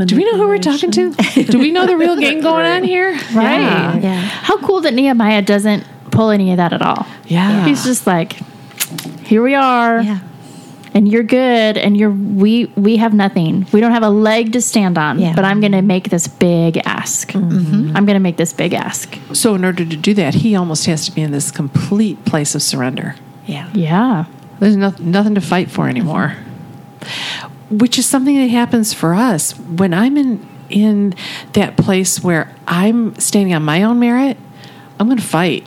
do 0.04 0.16
we 0.16 0.24
know 0.24 0.36
who 0.36 0.46
we're 0.46 0.58
talking 0.58 0.90
to? 0.92 1.12
do 1.44 1.58
we 1.58 1.70
know 1.72 1.84
the 1.86 1.96
real 1.96 2.16
game 2.16 2.40
going 2.42 2.64
on 2.66 2.84
here? 2.84 3.12
Right. 3.34 3.58
Yeah. 3.60 3.96
Yeah. 3.98 4.20
How 4.20 4.58
cool 4.58 4.80
that 4.82 4.94
Nehemiah 4.94 5.42
doesn't 5.42 5.84
pull 6.18 6.30
any 6.30 6.50
of 6.50 6.56
that 6.56 6.72
at 6.72 6.82
all. 6.82 7.06
Yeah. 7.26 7.64
He's 7.64 7.84
just 7.84 8.04
like, 8.04 8.32
here 9.22 9.40
we 9.40 9.54
are. 9.54 10.02
Yeah. 10.02 10.18
And 10.94 11.06
you're 11.06 11.22
good, 11.22 11.76
and 11.76 11.96
you're 11.96 12.10
we 12.10 12.64
we 12.74 12.96
have 12.96 13.12
nothing. 13.14 13.66
We 13.72 13.80
don't 13.80 13.92
have 13.92 14.02
a 14.02 14.10
leg 14.10 14.52
to 14.54 14.60
stand 14.60 14.98
on. 14.98 15.20
Yeah. 15.20 15.34
But 15.36 15.44
I'm 15.44 15.60
going 15.60 15.72
to 15.72 15.82
make 15.82 16.08
this 16.08 16.26
big 16.26 16.78
ask. 16.78 17.28
Mm-hmm. 17.28 17.50
Mm-hmm. 17.50 17.96
I'm 17.96 18.04
going 18.06 18.16
to 18.16 18.20
make 18.20 18.36
this 18.36 18.52
big 18.52 18.72
ask. 18.72 19.16
So, 19.32 19.54
in 19.54 19.64
order 19.64 19.84
to 19.84 19.96
do 19.96 20.14
that, 20.14 20.34
he 20.34 20.56
almost 20.56 20.86
has 20.86 21.04
to 21.04 21.12
be 21.12 21.20
in 21.20 21.30
this 21.30 21.52
complete 21.52 22.24
place 22.24 22.54
of 22.54 22.62
surrender. 22.62 23.14
Yeah. 23.46 23.70
Yeah. 23.74 24.24
There's 24.58 24.76
no, 24.76 24.92
nothing 24.98 25.34
to 25.36 25.42
fight 25.42 25.70
for 25.70 25.82
mm-hmm. 25.82 25.90
anymore. 25.90 26.36
Which 27.70 27.98
is 27.98 28.06
something 28.06 28.36
that 28.36 28.48
happens 28.48 28.92
for 28.94 29.14
us 29.14 29.52
when 29.52 29.92
I'm 29.94 30.16
in 30.16 30.48
in 30.70 31.14
that 31.52 31.76
place 31.76 32.24
where 32.24 32.52
I'm 32.66 33.14
standing 33.20 33.54
on 33.54 33.62
my 33.62 33.84
own 33.84 34.00
merit. 34.00 34.36
I'm 34.98 35.06
going 35.06 35.18
to 35.18 35.24
fight. 35.24 35.66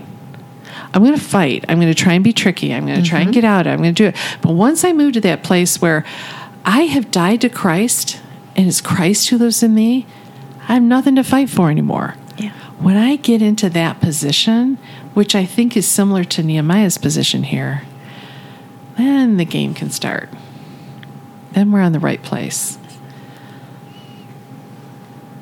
I'm 0.94 1.04
going 1.04 1.16
to 1.16 1.22
fight. 1.22 1.66
I'm 1.70 1.80
going 1.80 1.94
to 1.94 2.04
try 2.04 2.14
and 2.14 2.24
be 2.24 2.34
tricky. 2.34 2.74
I'm 2.74 2.86
going 2.86 3.02
to 3.02 3.08
try 3.08 3.20
and 3.20 3.28
mm-hmm. 3.28 3.34
get 3.34 3.44
out. 3.44 3.68
I'm 3.68 3.82
going 3.82 3.96
to 3.96 4.04
do 4.04 4.10
it. 4.10 4.16
But 4.42 4.54
once 4.54 4.84
I 4.84 4.94
move 4.94 5.14
to 5.14 5.22
that 5.22 5.44
place 5.44 5.82
where 5.82 6.06
I 6.66 6.82
have 6.82 7.12
died 7.12 7.42
to 7.42 7.50
Christ 7.50 8.22
and 8.56 8.68
it's 8.68 8.82
Christ 8.82 9.30
who 9.30 9.38
lives 9.38 9.64
in 9.64 9.74
me, 9.74 10.06
I 10.68 10.76
have 10.76 10.84
nothing 10.84 11.16
to 11.16 11.24
fight 11.24 11.50
for 11.50 11.70
anymore. 11.72 12.16
Yeah. 12.38 12.52
When 12.80 12.98
I 12.98 13.16
get 13.16 13.42
into 13.42 13.70
that 13.70 14.00
position, 14.00 14.78
which 15.14 15.36
I 15.36 15.46
think 15.46 15.76
is 15.76 15.88
similar 15.88 16.24
to 16.26 16.44
Nehemiah's 16.44 16.98
position 16.98 17.44
here, 17.44 17.84
then 18.98 19.38
the 19.38 19.46
game 19.46 19.74
can 19.74 19.90
start. 19.90 20.30
Then 21.54 21.72
we're 21.72 21.82
on 21.82 21.92
the 21.92 22.00
right 22.00 22.22
place. 22.22 22.78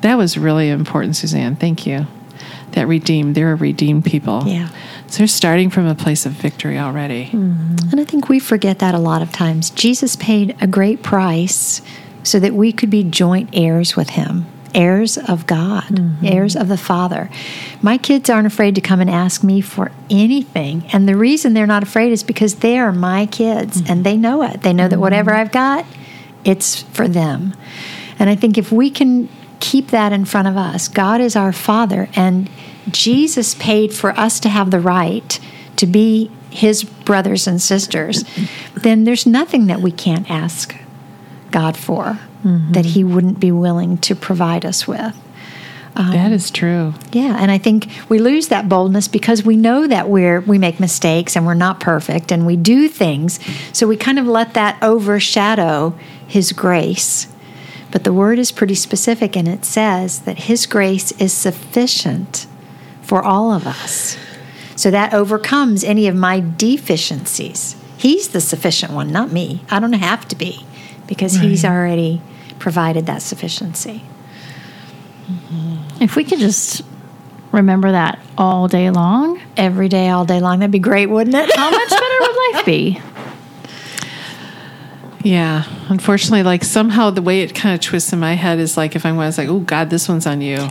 That 0.00 0.16
was 0.16 0.38
really 0.38 0.70
important, 0.70 1.16
Suzanne. 1.16 1.56
Thank 1.56 1.86
you. 1.86 2.06
That 2.72 2.86
redeemed, 2.86 3.34
they're 3.34 3.52
a 3.52 3.56
redeemed 3.56 4.04
people. 4.04 4.44
Yeah. 4.46 4.70
So 5.10 5.18
they're 5.18 5.26
starting 5.26 5.70
from 5.70 5.86
a 5.86 5.94
place 5.96 6.24
of 6.24 6.32
victory 6.32 6.78
already. 6.78 7.30
And 7.32 8.00
I 8.00 8.04
think 8.04 8.28
we 8.28 8.38
forget 8.38 8.78
that 8.78 8.94
a 8.94 8.98
lot 8.98 9.22
of 9.22 9.32
times. 9.32 9.70
Jesus 9.70 10.14
paid 10.14 10.56
a 10.60 10.68
great 10.68 11.02
price 11.02 11.82
so 12.22 12.38
that 12.38 12.54
we 12.54 12.72
could 12.72 12.90
be 12.90 13.02
joint 13.02 13.50
heirs 13.52 13.96
with 13.96 14.10
him, 14.10 14.46
heirs 14.72 15.18
of 15.18 15.48
God, 15.48 15.88
mm-hmm. 15.88 16.24
heirs 16.24 16.54
of 16.54 16.68
the 16.68 16.76
Father. 16.76 17.28
My 17.82 17.98
kids 17.98 18.30
aren't 18.30 18.46
afraid 18.46 18.76
to 18.76 18.80
come 18.80 19.00
and 19.00 19.10
ask 19.10 19.42
me 19.42 19.60
for 19.60 19.90
anything. 20.08 20.84
And 20.92 21.08
the 21.08 21.16
reason 21.16 21.54
they're 21.54 21.66
not 21.66 21.82
afraid 21.82 22.12
is 22.12 22.22
because 22.22 22.56
they 22.56 22.78
are 22.78 22.92
my 22.92 23.26
kids 23.26 23.82
mm-hmm. 23.82 23.92
and 23.92 24.06
they 24.06 24.16
know 24.16 24.44
it. 24.44 24.62
They 24.62 24.72
know 24.72 24.86
that 24.86 24.94
mm-hmm. 24.94 25.02
whatever 25.02 25.32
I've 25.32 25.50
got, 25.50 25.86
it's 26.44 26.82
for 26.82 27.08
them. 27.08 27.54
And 28.20 28.30
I 28.30 28.36
think 28.36 28.56
if 28.56 28.70
we 28.70 28.90
can 28.90 29.28
keep 29.58 29.88
that 29.88 30.12
in 30.12 30.24
front 30.24 30.46
of 30.46 30.56
us, 30.56 30.86
God 30.86 31.20
is 31.20 31.34
our 31.34 31.52
Father, 31.52 32.08
and 32.14 32.48
Jesus 32.92 33.54
paid 33.54 33.92
for 33.92 34.10
us 34.18 34.40
to 34.40 34.48
have 34.48 34.70
the 34.70 34.80
right 34.80 35.38
to 35.76 35.86
be 35.86 36.30
His 36.50 36.84
brothers 36.84 37.46
and 37.46 37.60
sisters, 37.60 38.24
then 38.74 39.04
there's 39.04 39.26
nothing 39.26 39.66
that 39.66 39.80
we 39.80 39.90
can't 39.90 40.30
ask 40.30 40.76
God 41.50 41.76
for 41.76 42.18
mm-hmm. 42.44 42.72
that 42.72 42.86
He 42.86 43.04
wouldn't 43.04 43.40
be 43.40 43.52
willing 43.52 43.98
to 43.98 44.14
provide 44.14 44.64
us 44.64 44.86
with. 44.86 45.16
Um, 45.96 46.12
that 46.12 46.32
is 46.32 46.50
true. 46.50 46.94
Yeah, 47.12 47.36
and 47.38 47.50
I 47.50 47.58
think 47.58 47.88
we 48.08 48.18
lose 48.18 48.48
that 48.48 48.68
boldness 48.68 49.08
because 49.08 49.44
we 49.44 49.56
know 49.56 49.86
that 49.86 50.08
we're 50.08 50.40
we 50.40 50.56
make 50.56 50.78
mistakes 50.78 51.36
and 51.36 51.44
we're 51.44 51.54
not 51.54 51.80
perfect 51.80 52.30
and 52.30 52.46
we 52.46 52.56
do 52.56 52.88
things. 52.88 53.40
So 53.72 53.86
we 53.86 53.96
kind 53.96 54.18
of 54.18 54.26
let 54.26 54.54
that 54.54 54.80
overshadow 54.82 55.98
his 56.26 56.52
grace. 56.52 57.26
But 57.90 58.04
the 58.04 58.12
word 58.12 58.38
is 58.38 58.52
pretty 58.52 58.76
specific 58.76 59.36
and 59.36 59.48
it 59.48 59.64
says 59.64 60.20
that 60.20 60.40
his 60.40 60.66
grace 60.66 61.10
is 61.12 61.32
sufficient 61.32 62.46
for 63.10 63.24
all 63.24 63.50
of 63.50 63.66
us. 63.66 64.16
So 64.76 64.92
that 64.92 65.12
overcomes 65.12 65.82
any 65.82 66.06
of 66.06 66.14
my 66.14 66.38
deficiencies. 66.38 67.74
He's 67.98 68.28
the 68.28 68.40
sufficient 68.40 68.92
one, 68.92 69.10
not 69.10 69.32
me. 69.32 69.64
I 69.68 69.80
don't 69.80 69.94
have 69.94 70.28
to 70.28 70.36
be 70.36 70.64
because 71.08 71.34
he's 71.34 71.64
already 71.64 72.22
provided 72.60 73.06
that 73.06 73.20
sufficiency. 73.20 74.04
If 76.00 76.14
we 76.14 76.22
could 76.22 76.38
just 76.38 76.82
remember 77.50 77.90
that 77.90 78.20
all 78.38 78.68
day 78.68 78.90
long, 78.90 79.40
Every 79.56 79.88
day, 79.88 80.08
all 80.08 80.24
day 80.24 80.38
long. 80.38 80.60
That'd 80.60 80.70
be 80.70 80.78
great, 80.78 81.06
wouldn't 81.06 81.34
it? 81.34 81.56
how 81.56 81.68
much 81.68 81.90
better 81.90 82.16
would 82.20 82.54
life 82.54 82.64
be? 82.64 83.00
Yeah. 85.22 85.64
Unfortunately, 85.88 86.42
like 86.42 86.64
somehow 86.64 87.10
the 87.10 87.20
way 87.20 87.42
it 87.42 87.54
kind 87.54 87.74
of 87.74 87.80
twists 87.80 88.12
in 88.12 88.18
my 88.18 88.34
head 88.34 88.58
is 88.58 88.76
like 88.76 88.96
if 88.96 89.04
I'm 89.04 89.16
was 89.16 89.36
like, 89.36 89.48
oh 89.48 89.60
God, 89.60 89.90
this 89.90 90.08
one's 90.08 90.26
on 90.26 90.40
you. 90.40 90.56
and, 90.56 90.70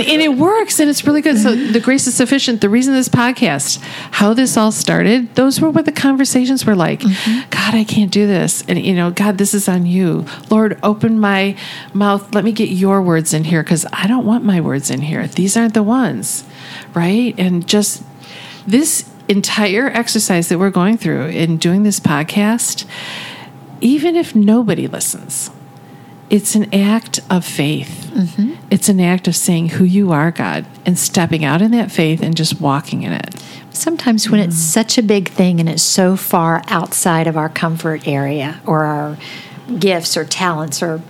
and 0.00 0.22
it 0.22 0.36
works 0.36 0.80
and 0.80 0.90
it's 0.90 1.04
really 1.06 1.20
good. 1.20 1.38
So 1.38 1.54
the 1.54 1.78
grace 1.78 2.06
is 2.08 2.14
sufficient. 2.14 2.60
The 2.60 2.68
reason 2.68 2.94
this 2.94 3.08
podcast, 3.08 3.78
how 4.10 4.34
this 4.34 4.56
all 4.56 4.72
started, 4.72 5.34
those 5.36 5.60
were 5.60 5.70
what 5.70 5.84
the 5.84 5.92
conversations 5.92 6.66
were 6.66 6.74
like. 6.74 7.00
Mm-hmm. 7.00 7.50
God, 7.50 7.74
I 7.74 7.84
can't 7.84 8.10
do 8.10 8.26
this. 8.26 8.64
And 8.66 8.78
you 8.78 8.94
know, 8.94 9.10
God, 9.10 9.38
this 9.38 9.54
is 9.54 9.68
on 9.68 9.86
you. 9.86 10.26
Lord, 10.50 10.78
open 10.82 11.20
my 11.20 11.56
mouth. 11.94 12.34
Let 12.34 12.44
me 12.44 12.50
get 12.52 12.70
your 12.70 13.00
words 13.00 13.32
in 13.32 13.44
here 13.44 13.62
because 13.62 13.86
I 13.92 14.08
don't 14.08 14.26
want 14.26 14.44
my 14.44 14.60
words 14.60 14.90
in 14.90 15.02
here. 15.02 15.28
These 15.28 15.56
aren't 15.56 15.74
the 15.74 15.84
ones. 15.84 16.44
Right. 16.94 17.34
And 17.38 17.66
just 17.66 18.02
this 18.66 19.09
entire 19.30 19.86
exercise 19.86 20.48
that 20.48 20.58
we're 20.58 20.70
going 20.70 20.98
through 20.98 21.26
in 21.26 21.56
doing 21.56 21.84
this 21.84 22.00
podcast, 22.00 22.84
even 23.80 24.16
if 24.16 24.34
nobody 24.34 24.88
listens, 24.88 25.50
it's 26.28 26.54
an 26.54 26.72
act 26.74 27.20
of 27.30 27.44
faith. 27.44 28.10
Mm-hmm. 28.12 28.54
It's 28.70 28.88
an 28.88 29.00
act 29.00 29.28
of 29.28 29.36
saying 29.36 29.70
who 29.70 29.84
you 29.84 30.12
are, 30.12 30.30
God, 30.30 30.66
and 30.84 30.98
stepping 30.98 31.44
out 31.44 31.62
in 31.62 31.70
that 31.70 31.90
faith 31.90 32.22
and 32.22 32.36
just 32.36 32.60
walking 32.60 33.02
in 33.02 33.12
it. 33.12 33.40
Sometimes 33.70 34.28
when 34.28 34.40
it's 34.40 34.56
mm. 34.56 34.72
such 34.72 34.98
a 34.98 35.02
big 35.02 35.28
thing 35.28 35.60
and 35.60 35.68
it's 35.68 35.82
so 35.82 36.16
far 36.16 36.62
outside 36.66 37.26
of 37.26 37.36
our 37.36 37.48
comfort 37.48 38.06
area 38.06 38.60
or 38.66 38.84
our 38.84 39.16
gifts 39.78 40.16
or 40.16 40.24
talents 40.24 40.82
or 40.82 41.00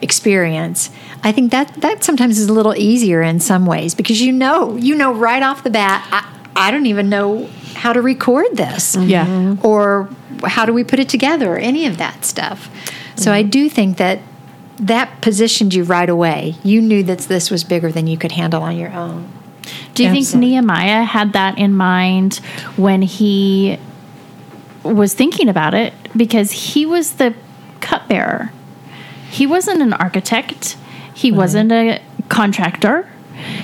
experience, 0.00 0.90
I 1.22 1.32
think 1.32 1.50
that 1.50 1.74
that 1.80 2.04
sometimes 2.04 2.38
is 2.38 2.48
a 2.48 2.52
little 2.52 2.74
easier 2.76 3.22
in 3.22 3.40
some 3.40 3.66
ways 3.66 3.94
because 3.94 4.20
you 4.20 4.32
know, 4.32 4.76
you 4.76 4.94
know 4.94 5.12
right 5.12 5.42
off 5.42 5.64
the 5.64 5.70
bat, 5.70 6.06
I, 6.10 6.30
I 6.56 6.70
don't 6.70 6.86
even 6.86 7.08
know 7.08 7.48
how 7.74 7.92
to 7.92 8.00
record 8.00 8.56
this. 8.56 8.96
Mm-hmm. 8.96 9.08
Yeah. 9.08 9.56
Or 9.62 10.08
how 10.44 10.66
do 10.66 10.72
we 10.72 10.84
put 10.84 10.98
it 10.98 11.08
together 11.08 11.54
or 11.54 11.58
any 11.58 11.86
of 11.86 11.98
that 11.98 12.24
stuff. 12.24 12.70
So 13.16 13.32
I 13.32 13.42
do 13.42 13.68
think 13.68 13.98
that 13.98 14.20
that 14.78 15.20
positioned 15.20 15.72
you 15.72 15.84
right 15.84 16.08
away. 16.08 16.56
You 16.64 16.82
knew 16.82 17.02
that 17.04 17.20
this 17.20 17.50
was 17.50 17.64
bigger 17.64 17.92
than 17.92 18.06
you 18.06 18.18
could 18.18 18.32
handle 18.32 18.62
on 18.62 18.76
your 18.76 18.92
own. 18.92 19.30
Do 19.94 20.04
you 20.04 20.10
think 20.10 20.34
Nehemiah 20.34 21.04
had 21.04 21.32
that 21.32 21.58
in 21.58 21.72
mind 21.74 22.36
when 22.76 23.02
he 23.02 23.78
was 24.82 25.14
thinking 25.14 25.48
about 25.48 25.74
it? 25.74 25.94
Because 26.16 26.50
he 26.50 26.84
was 26.84 27.12
the 27.12 27.34
cupbearer. 27.80 28.52
He 29.30 29.46
wasn't 29.46 29.80
an 29.80 29.92
architect. 29.92 30.76
He 31.14 31.30
wasn't 31.30 31.72
a 31.72 32.02
contractor. 32.28 33.08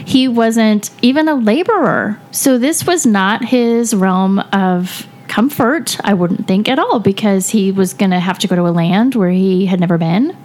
He 0.04 0.28
wasn't 0.28 0.90
even 1.02 1.28
a 1.28 1.34
laborer. 1.34 2.20
So 2.30 2.58
this 2.58 2.86
was 2.86 3.06
not 3.06 3.44
his 3.44 3.94
realm 3.94 4.38
of 4.52 5.06
comfort, 5.28 5.96
I 6.02 6.12
wouldn't 6.12 6.48
think 6.48 6.68
at 6.68 6.80
all, 6.80 6.98
because 6.98 7.50
he 7.50 7.70
was 7.70 7.94
going 7.94 8.10
to 8.10 8.18
have 8.18 8.38
to 8.40 8.48
go 8.48 8.56
to 8.56 8.62
a 8.66 8.74
land 8.74 9.14
where 9.14 9.30
he 9.30 9.66
had 9.66 9.78
never 9.78 9.96
been 9.96 10.36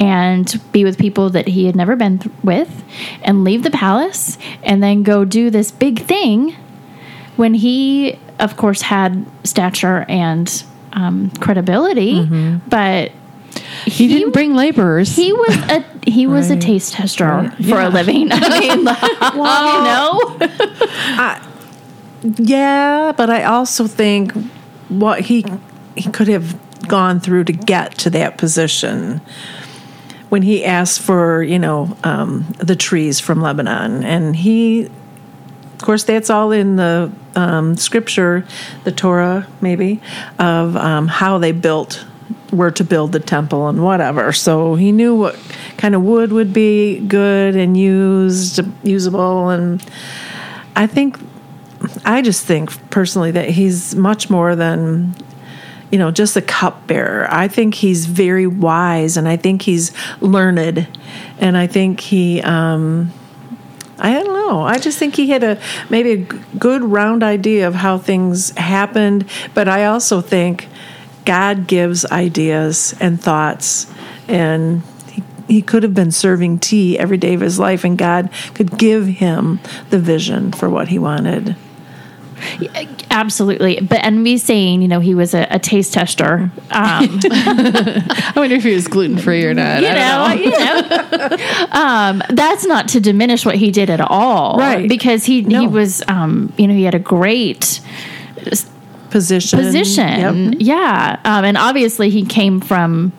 and 0.00 0.60
be 0.72 0.82
with 0.82 0.98
people 0.98 1.28
that 1.30 1.46
he 1.46 1.66
had 1.66 1.76
never 1.76 1.94
been 1.94 2.18
th- 2.18 2.34
with 2.42 2.84
and 3.22 3.44
leave 3.44 3.62
the 3.62 3.70
palace 3.70 4.38
and 4.62 4.82
then 4.82 5.02
go 5.02 5.26
do 5.26 5.50
this 5.50 5.70
big 5.70 6.00
thing 6.00 6.56
when 7.36 7.52
he, 7.52 8.18
of 8.40 8.56
course, 8.56 8.80
had 8.80 9.26
stature 9.44 10.06
and 10.08 10.64
um, 10.94 11.30
credibility, 11.40 12.22
but 12.66 13.12
He, 13.86 14.08
didn't 14.08 14.32
bring 14.32 14.54
laborers. 14.54 15.14
he 15.14 15.32
was 15.32 15.56
a 15.70 15.84
he 16.06 16.26
was 16.26 16.50
a 16.50 16.56
taste 16.56 16.94
tester 16.94 17.52
for 17.68 17.80
a 17.80 17.88
living. 17.88 18.28
I 18.32 18.60
mean, 18.60 18.84
well, 19.36 19.66
you 19.68 19.84
know, 19.84 20.36
Yeah, 22.38 23.12
but 23.16 23.30
I 23.30 23.44
also 23.44 23.86
think 23.86 24.32
what 24.88 25.20
he 25.20 25.44
he 25.96 26.10
could 26.10 26.28
have 26.28 26.56
gone 26.88 27.20
through 27.20 27.44
to 27.44 27.52
get 27.52 27.96
to 27.98 28.10
that 28.10 28.36
position 28.36 29.20
when 30.28 30.42
he 30.42 30.64
asked 30.64 31.00
for 31.00 31.42
you 31.42 31.58
know 31.58 31.96
um, 32.04 32.44
the 32.58 32.76
trees 32.76 33.20
from 33.20 33.40
Lebanon, 33.40 34.04
and 34.04 34.36
he 34.36 34.90
of 35.74 35.82
course, 35.86 36.04
that's 36.04 36.30
all 36.30 36.52
in 36.52 36.76
the 36.76 37.12
um, 37.34 37.76
scripture, 37.76 38.46
the 38.84 38.92
Torah, 38.92 39.46
maybe, 39.60 40.00
of 40.38 40.76
um, 40.76 41.08
how 41.08 41.36
they 41.36 41.52
built, 41.52 42.06
were 42.54 42.70
to 42.72 42.84
build 42.84 43.12
the 43.12 43.20
temple 43.20 43.68
and 43.68 43.82
whatever. 43.82 44.32
So 44.32 44.74
he 44.74 44.92
knew 44.92 45.14
what 45.14 45.38
kind 45.76 45.94
of 45.94 46.02
wood 46.02 46.32
would 46.32 46.52
be 46.52 47.00
good 47.00 47.56
and 47.56 47.76
used, 47.76 48.60
usable. 48.82 49.50
And 49.50 49.84
I 50.76 50.86
think, 50.86 51.18
I 52.04 52.22
just 52.22 52.46
think 52.46 52.90
personally 52.90 53.30
that 53.32 53.50
he's 53.50 53.94
much 53.94 54.30
more 54.30 54.56
than 54.56 55.14
you 55.90 55.98
know, 55.98 56.10
just 56.10 56.36
a 56.36 56.42
cupbearer. 56.42 57.28
I 57.30 57.46
think 57.46 57.74
he's 57.74 58.06
very 58.06 58.48
wise 58.48 59.16
and 59.16 59.28
I 59.28 59.36
think 59.36 59.62
he's 59.62 59.92
learned. 60.20 60.88
And 61.38 61.56
I 61.56 61.68
think 61.68 62.00
he, 62.00 62.42
um, 62.42 63.12
I 64.00 64.12
don't 64.12 64.34
know. 64.34 64.62
I 64.62 64.78
just 64.78 64.98
think 64.98 65.14
he 65.14 65.30
had 65.30 65.44
a 65.44 65.60
maybe 65.90 66.10
a 66.10 66.16
good 66.58 66.82
round 66.82 67.22
idea 67.22 67.68
of 67.68 67.76
how 67.76 67.98
things 67.98 68.50
happened. 68.56 69.26
But 69.54 69.68
I 69.68 69.84
also 69.84 70.20
think 70.20 70.66
God 71.24 71.66
gives 71.66 72.04
ideas 72.06 72.94
and 73.00 73.20
thoughts. 73.20 73.86
And 74.28 74.82
he, 75.10 75.22
he 75.48 75.62
could 75.62 75.82
have 75.82 75.94
been 75.94 76.10
serving 76.10 76.58
tea 76.58 76.98
every 76.98 77.16
day 77.16 77.34
of 77.34 77.40
his 77.40 77.58
life, 77.58 77.84
and 77.84 77.98
God 77.98 78.30
could 78.54 78.78
give 78.78 79.06
him 79.06 79.60
the 79.90 79.98
vision 79.98 80.52
for 80.52 80.68
what 80.70 80.88
he 80.88 80.98
wanted. 80.98 81.56
Absolutely. 83.10 83.80
But 83.80 84.04
and 84.04 84.22
me 84.22 84.38
saying, 84.38 84.82
you 84.82 84.88
know, 84.88 85.00
he 85.00 85.14
was 85.14 85.34
a, 85.34 85.46
a 85.50 85.58
taste 85.58 85.94
tester. 85.94 86.50
Um, 86.70 87.20
I 87.30 88.32
wonder 88.34 88.56
if 88.56 88.64
he 88.64 88.74
was 88.74 88.88
gluten 88.88 89.18
free 89.18 89.44
or 89.44 89.54
not. 89.54 89.82
you 89.82 89.88
I 89.88 90.36
don't 90.36 90.38
know, 90.38 90.44
you 90.44 90.50
know. 90.50 91.66
um, 91.72 92.22
that's 92.30 92.66
not 92.66 92.88
to 92.88 93.00
diminish 93.00 93.46
what 93.46 93.56
he 93.56 93.70
did 93.70 93.90
at 93.90 94.00
all, 94.00 94.58
Right. 94.58 94.88
Because 94.88 95.24
he 95.24 95.42
he 95.42 95.66
was, 95.66 96.02
um, 96.08 96.52
you 96.56 96.66
know, 96.66 96.74
he 96.74 96.84
had 96.84 96.94
a 96.94 96.98
great 96.98 97.80
Position. 99.18 99.58
position, 99.60 100.52
Yep. 100.54 100.60
yeah, 100.60 101.16
um, 101.24 101.44
and 101.44 101.56
obviously 101.56 102.10
he 102.10 102.24
came 102.24 102.60
from 102.60 103.12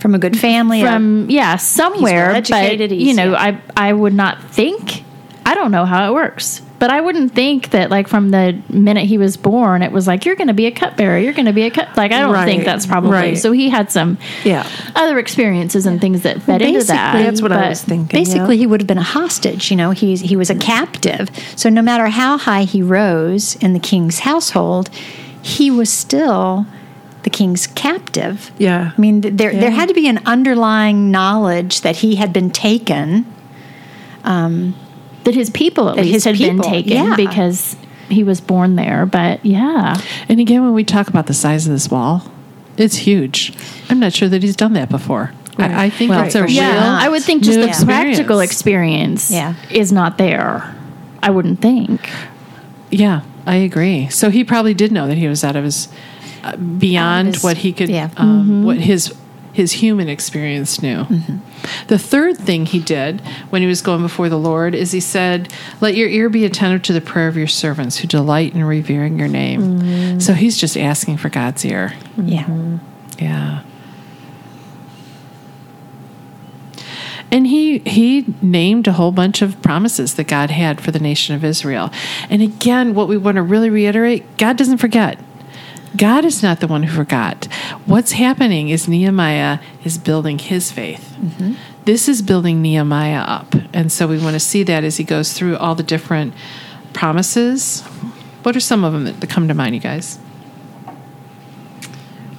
From 0.00 0.16
a 0.16 0.18
good 0.18 0.36
family. 0.36 0.82
from 0.82 1.30
yeah 1.30 1.54
somewhere, 1.56 2.32
but 2.34 2.50
well-educated, 2.50 2.90
he's- 2.90 3.06
you 3.06 3.14
know, 3.14 3.30
yeah. 3.32 3.60
I 3.76 3.88
I 3.88 3.92
would 3.92 4.14
not 4.14 4.42
think. 4.50 5.04
I 5.46 5.54
don't 5.54 5.70
know 5.70 5.84
how 5.84 6.10
it 6.10 6.12
works. 6.14 6.60
But 6.82 6.90
I 6.90 7.00
wouldn't 7.00 7.32
think 7.32 7.70
that, 7.70 7.90
like, 7.90 8.08
from 8.08 8.30
the 8.30 8.60
minute 8.68 9.04
he 9.06 9.16
was 9.16 9.36
born, 9.36 9.82
it 9.82 9.92
was 9.92 10.08
like, 10.08 10.24
you're 10.24 10.34
going 10.34 10.48
to 10.48 10.52
be 10.52 10.66
a 10.66 10.72
cupbearer. 10.72 11.16
You're 11.16 11.32
going 11.32 11.46
to 11.46 11.52
be 11.52 11.62
a 11.62 11.70
cup. 11.70 11.96
Like, 11.96 12.10
I 12.10 12.18
don't 12.18 12.32
Right, 12.32 12.44
think 12.44 12.64
that's 12.64 12.86
probably. 12.86 13.12
right. 13.12 13.38
So 13.38 13.52
he 13.52 13.70
had 13.70 13.92
some 13.92 14.18
Yeah. 14.42 14.66
other 14.96 15.20
experiences 15.20 15.86
and 15.86 16.00
things 16.00 16.22
that 16.22 16.42
fed 16.42 16.60
into 16.60 16.82
that. 16.82 17.12
Basically, 17.12 17.22
That's 17.30 17.40
what 17.40 17.52
I 17.52 17.68
was 17.68 17.84
thinking. 17.84 18.18
Basically, 18.18 18.56
yeah. 18.56 18.60
he 18.62 18.66
would 18.66 18.80
have 18.80 18.88
been 18.88 18.98
a 18.98 19.02
hostage. 19.04 19.70
You 19.70 19.76
know, 19.76 19.92
he's 19.92 20.22
he 20.22 20.34
was 20.34 20.50
a 20.50 20.56
captive. 20.56 21.30
So 21.54 21.68
no 21.68 21.82
matter 21.82 22.08
how 22.08 22.36
high 22.36 22.64
he 22.64 22.82
rose 22.82 23.54
in 23.60 23.74
the 23.74 23.78
king's 23.78 24.18
household, 24.18 24.90
he 25.40 25.70
was 25.70 25.88
still 25.88 26.66
the 27.22 27.30
king's 27.30 27.68
captive. 27.68 28.50
Yeah. 28.58 28.90
I 28.98 29.00
mean, 29.00 29.22
th- 29.22 29.34
there 29.36 29.52
there 29.52 29.70
had 29.70 29.86
to 29.86 29.94
be 29.94 30.08
an 30.08 30.18
underlying 30.26 31.12
knowledge 31.12 31.82
that 31.82 31.98
he 31.98 32.16
had 32.16 32.32
been 32.32 32.50
taken. 32.50 33.24
Um, 34.24 34.74
that 35.24 35.34
his 35.34 35.50
people 35.50 35.88
at 35.90 35.96
That 35.96 36.02
least 36.02 36.14
his 36.14 36.24
had 36.24 36.38
been 36.38 36.60
taken 36.60 36.92
yeah. 36.92 37.14
because 37.16 37.76
he 38.08 38.24
was 38.24 38.40
born 38.40 38.76
there. 38.76 39.06
But 39.06 39.44
yeah, 39.44 40.00
And 40.28 40.40
again, 40.40 40.62
when 40.62 40.72
we 40.74 40.84
talk 40.84 41.08
about 41.08 41.26
the 41.26 41.34
size 41.34 41.66
of 41.66 41.72
this 41.72 41.90
wall, 41.90 42.24
it's 42.76 42.96
huge. 42.96 43.52
I'm 43.88 44.00
not 44.00 44.12
sure 44.12 44.28
that 44.28 44.42
he's 44.42 44.56
done 44.56 44.72
that 44.74 44.88
before. 44.88 45.32
I, 45.58 45.84
I 45.84 45.90
think 45.90 46.10
Well, 46.10 46.24
it's 46.24 46.34
a 46.34 46.40
real. 46.40 46.48
sure 46.48 46.56
yeah. 46.64 46.98
I 47.00 47.08
would 47.08 47.22
think 47.22 47.42
just 47.42 47.58
the 47.58 47.68
experience. 47.68 48.16
practical 48.16 48.40
experience 48.40 49.30
Yeah. 49.30 49.54
is 49.70 49.92
not 49.92 50.16
there. 50.18 50.74
I 51.22 51.30
wouldn't 51.30 51.60
think. 51.60 52.08
Yeah, 52.90 53.20
I 53.46 53.56
agree. 53.56 54.08
So 54.08 54.30
he 54.30 54.44
probably 54.44 54.74
did 54.74 54.92
know 54.92 55.06
that 55.06 55.18
he 55.18 55.28
was 55.28 55.44
out 55.44 55.54
of 55.56 55.64
his 55.64 55.88
uh, 56.42 56.56
beyond 56.56 57.34
his- 57.34 57.44
what 57.44 57.58
he 57.58 57.72
could, 57.72 57.88
yeah. 57.90 58.10
um, 58.16 58.64
what 58.64 58.78
his 58.78 59.14
his 59.52 59.72
human 59.72 60.08
experience 60.08 60.82
knew. 60.82 61.04
Mm-hmm. 61.04 61.86
The 61.88 61.98
third 61.98 62.38
thing 62.38 62.66
he 62.66 62.80
did 62.80 63.20
when 63.50 63.62
he 63.62 63.68
was 63.68 63.82
going 63.82 64.02
before 64.02 64.28
the 64.28 64.38
Lord 64.38 64.74
is 64.74 64.92
he 64.92 65.00
said, 65.00 65.52
"Let 65.80 65.94
your 65.94 66.08
ear 66.08 66.28
be 66.28 66.44
attentive 66.44 66.82
to 66.82 66.92
the 66.92 67.00
prayer 67.00 67.28
of 67.28 67.36
your 67.36 67.46
servants 67.46 67.98
who 67.98 68.08
delight 68.08 68.54
in 68.54 68.64
revering 68.64 69.18
your 69.18 69.28
name." 69.28 69.80
Mm-hmm. 69.80 70.18
So 70.20 70.32
he's 70.32 70.56
just 70.56 70.76
asking 70.76 71.18
for 71.18 71.28
God's 71.28 71.64
ear. 71.64 71.94
Yeah. 72.16 72.44
Mm-hmm. 72.44 73.24
Yeah. 73.24 73.62
And 77.30 77.46
he 77.46 77.78
he 77.80 78.26
named 78.42 78.86
a 78.86 78.92
whole 78.92 79.10
bunch 79.10 79.40
of 79.40 79.60
promises 79.62 80.14
that 80.14 80.24
God 80.24 80.50
had 80.50 80.82
for 80.82 80.90
the 80.90 80.98
nation 80.98 81.34
of 81.34 81.42
Israel. 81.42 81.90
And 82.28 82.42
again, 82.42 82.94
what 82.94 83.08
we 83.08 83.16
want 83.16 83.36
to 83.36 83.42
really 83.42 83.70
reiterate, 83.70 84.36
God 84.36 84.58
doesn't 84.58 84.78
forget. 84.78 85.18
God 85.96 86.24
is 86.24 86.42
not 86.42 86.60
the 86.60 86.66
one 86.66 86.84
who 86.84 86.94
forgot. 86.94 87.46
What's 87.86 88.12
happening 88.12 88.68
is 88.70 88.88
Nehemiah 88.88 89.58
is 89.84 89.98
building 89.98 90.38
his 90.38 90.72
faith. 90.72 91.16
This 91.84 92.08
is 92.08 92.22
building 92.22 92.62
Nehemiah 92.62 93.20
up. 93.20 93.54
And 93.72 93.90
so 93.90 94.06
we 94.06 94.18
want 94.18 94.34
to 94.34 94.40
see 94.40 94.62
that 94.62 94.84
as 94.84 94.96
he 94.96 95.04
goes 95.04 95.32
through 95.32 95.56
all 95.56 95.74
the 95.74 95.82
different 95.82 96.34
promises. 96.92 97.82
What 98.42 98.56
are 98.56 98.60
some 98.60 98.84
of 98.84 98.92
them 98.92 99.04
that, 99.04 99.20
that 99.20 99.30
come 99.30 99.48
to 99.48 99.54
mind, 99.54 99.74
you 99.74 99.80
guys? 99.80 100.18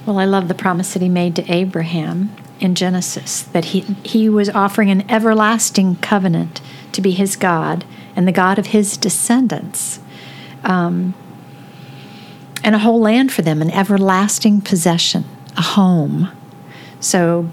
Well, 0.06 0.18
I 0.18 0.24
love 0.24 0.48
the 0.48 0.54
promise 0.54 0.92
that 0.92 1.02
he 1.02 1.08
made 1.08 1.34
to 1.36 1.50
Abraham 1.50 2.34
in 2.60 2.74
Genesis 2.74 3.42
that 3.42 3.66
he 3.66 3.80
he 4.04 4.28
was 4.28 4.48
offering 4.50 4.90
an 4.90 5.10
everlasting 5.10 5.96
covenant 5.96 6.60
to 6.92 7.00
be 7.00 7.10
his 7.10 7.36
God 7.36 7.84
and 8.14 8.28
the 8.28 8.32
God 8.32 8.58
of 8.58 8.66
his 8.66 8.96
descendants, 8.96 9.98
um, 10.62 11.14
and 12.64 12.74
a 12.74 12.78
whole 12.78 13.00
land 13.00 13.30
for 13.32 13.42
them, 13.42 13.62
an 13.62 13.70
everlasting 13.70 14.60
possession, 14.60 15.24
a 15.56 15.62
home. 15.62 16.30
So, 16.98 17.48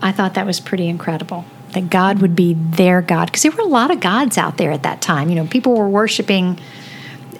I 0.00 0.12
thought 0.12 0.34
that 0.34 0.46
was 0.46 0.60
pretty 0.60 0.86
incredible 0.88 1.46
that 1.72 1.90
God 1.90 2.20
would 2.20 2.36
be 2.36 2.54
their 2.54 3.02
God 3.02 3.26
because 3.26 3.42
there 3.42 3.52
were 3.52 3.62
a 3.62 3.66
lot 3.66 3.90
of 3.90 3.98
gods 4.00 4.38
out 4.38 4.56
there 4.56 4.70
at 4.70 4.82
that 4.84 5.00
time. 5.00 5.28
You 5.30 5.34
know, 5.36 5.46
people 5.46 5.74
were 5.74 5.88
worshiping 5.88 6.60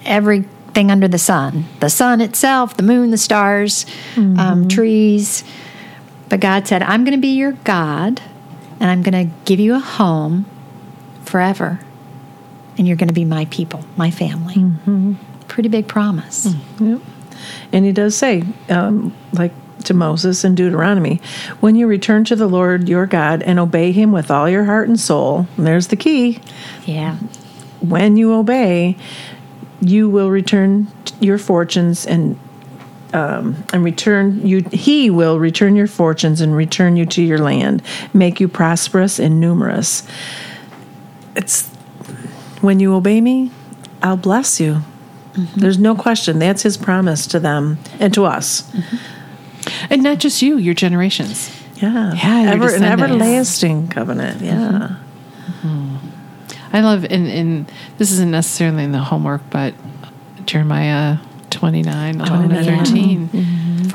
everything 0.04 0.90
under 0.90 1.08
the 1.08 1.18
sun 1.18 1.64
the 1.80 1.90
sun 1.90 2.20
itself, 2.20 2.76
the 2.76 2.82
moon, 2.82 3.10
the 3.10 3.18
stars, 3.18 3.86
um, 4.16 4.68
trees. 4.68 5.44
But 6.28 6.40
God 6.40 6.66
said, 6.66 6.82
I'm 6.82 7.04
going 7.04 7.16
to 7.16 7.20
be 7.20 7.36
your 7.36 7.52
God, 7.52 8.20
and 8.80 8.90
I'm 8.90 9.02
going 9.02 9.28
to 9.28 9.32
give 9.44 9.60
you 9.60 9.74
a 9.74 9.78
home 9.78 10.44
forever, 11.24 11.80
and 12.76 12.86
you're 12.88 12.96
going 12.96 13.08
to 13.08 13.14
be 13.14 13.24
my 13.24 13.44
people, 13.46 13.84
my 13.96 14.10
family. 14.10 14.54
Pretty 15.56 15.70
big 15.70 15.88
promise. 15.88 16.54
Yep. 16.78 17.00
And 17.72 17.86
he 17.86 17.90
does 17.90 18.14
say, 18.14 18.44
um, 18.68 19.16
like 19.32 19.52
to 19.84 19.94
Moses 19.94 20.44
in 20.44 20.54
Deuteronomy, 20.54 21.18
when 21.60 21.76
you 21.76 21.86
return 21.86 22.24
to 22.24 22.36
the 22.36 22.46
Lord 22.46 22.90
your 22.90 23.06
God 23.06 23.42
and 23.42 23.58
obey 23.58 23.90
him 23.90 24.12
with 24.12 24.30
all 24.30 24.50
your 24.50 24.64
heart 24.66 24.86
and 24.86 25.00
soul, 25.00 25.46
and 25.56 25.66
there's 25.66 25.86
the 25.86 25.96
key, 25.96 26.40
Yeah. 26.84 27.16
when 27.80 28.18
you 28.18 28.34
obey, 28.34 28.98
you 29.80 30.10
will 30.10 30.28
return 30.30 30.88
your 31.20 31.38
fortunes 31.38 32.04
and 32.04 32.38
um, 33.14 33.64
and 33.72 33.82
return 33.82 34.46
you. 34.46 34.62
He 34.72 35.08
will 35.08 35.38
return 35.40 35.74
your 35.74 35.86
fortunes 35.86 36.42
and 36.42 36.54
return 36.54 36.98
you 36.98 37.06
to 37.06 37.22
your 37.22 37.38
land, 37.38 37.80
make 38.12 38.40
you 38.40 38.48
prosperous 38.48 39.18
and 39.18 39.40
numerous. 39.40 40.06
It's 41.34 41.68
when 42.60 42.78
you 42.78 42.94
obey 42.94 43.22
me, 43.22 43.52
I'll 44.02 44.18
bless 44.18 44.60
you. 44.60 44.82
Mm-hmm. 45.37 45.61
There's 45.61 45.79
no 45.79 45.94
question. 45.94 46.38
That's 46.38 46.62
his 46.62 46.77
promise 46.77 47.27
to 47.29 47.40
them 47.40 47.79
and 48.01 48.12
to 48.14 48.25
us. 48.25 48.62
Mm-hmm. 48.62 48.96
And 49.90 50.03
not 50.03 50.18
just 50.18 50.42
you, 50.42 50.57
your 50.59 50.75
generations. 50.75 51.51
Yeah, 51.77 52.14
Yeah, 52.14 52.53
Ever, 52.53 52.75
an 52.75 52.85
everlasting 52.85 53.88
covenant. 53.88 54.40
Mm-hmm. 54.40 54.46
Yeah, 54.46 54.96
I 56.72 56.81
love, 56.81 57.05
and, 57.05 57.27
and 57.27 57.72
this 57.99 58.11
isn't 58.12 58.31
necessarily 58.31 58.85
in 58.85 58.92
the 58.92 58.99
homework, 58.99 59.42
but 59.51 59.75
Jeremiah 60.46 61.18
29, 61.51 62.20
11 62.20 62.51
yeah. 62.51 62.57
and 62.57 62.87
13. 62.87 63.29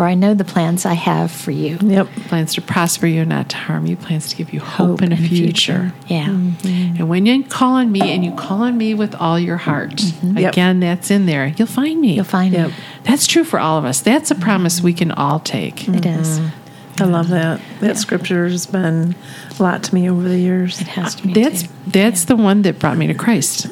For 0.01 0.07
I 0.07 0.15
know 0.15 0.33
the 0.33 0.43
plans 0.43 0.83
I 0.87 0.95
have 0.95 1.31
for 1.31 1.51
you. 1.51 1.77
yep. 1.79 2.07
Plans 2.27 2.55
to 2.55 2.61
prosper 2.63 3.05
you, 3.05 3.19
and 3.19 3.29
not 3.29 3.49
to 3.49 3.57
harm 3.57 3.85
you. 3.85 3.95
Plans 3.95 4.29
to 4.29 4.35
give 4.35 4.51
you 4.51 4.59
hope, 4.59 4.99
and 4.99 5.13
a 5.13 5.15
future. 5.15 5.93
Yeah. 6.07 6.25
Mm-hmm. 6.25 6.95
And 6.97 7.07
when 7.07 7.27
you 7.27 7.43
call 7.43 7.73
on 7.75 7.91
me, 7.91 8.01
and 8.11 8.25
you 8.25 8.31
call 8.31 8.63
on 8.63 8.79
me 8.79 8.95
with 8.95 9.13
all 9.13 9.37
your 9.39 9.57
heart, 9.57 9.91
mm-hmm. 9.91 10.39
Yep. 10.39 10.53
again, 10.53 10.79
that's 10.79 11.11
in 11.11 11.27
there. 11.27 11.53
You'll 11.55 11.67
find 11.67 12.01
me. 12.01 12.15
You'll 12.15 12.23
find 12.23 12.51
Yep. 12.51 12.69
me. 12.69 12.75
That's 13.03 13.27
true 13.27 13.43
for 13.43 13.59
all 13.59 13.77
of 13.77 13.85
us. 13.85 13.99
That's 13.99 14.31
a 14.31 14.35
promise 14.35 14.81
we 14.81 14.93
can 14.93 15.11
all 15.11 15.39
take. 15.39 15.87
It 15.87 16.03
is. 16.03 16.39
Mm-hmm. 16.39 17.03
I 17.03 17.05
love 17.05 17.29
that. 17.29 17.61
That 17.81 17.97
scripture 17.97 18.47
has 18.47 18.65
been 18.65 19.13
a 19.59 19.61
lot 19.61 19.83
to 19.83 19.93
me 19.93 20.09
over 20.09 20.27
the 20.27 20.39
years. 20.39 20.81
It 20.81 20.87
has 20.87 21.13
to 21.13 21.27
be. 21.27 21.33
That's 21.33 21.61
too. 21.61 21.69
that's 21.85 22.25
the 22.25 22.35
one 22.35 22.63
that 22.63 22.79
brought 22.79 22.97
me 22.97 23.05
to 23.05 23.13
Christ. 23.13 23.67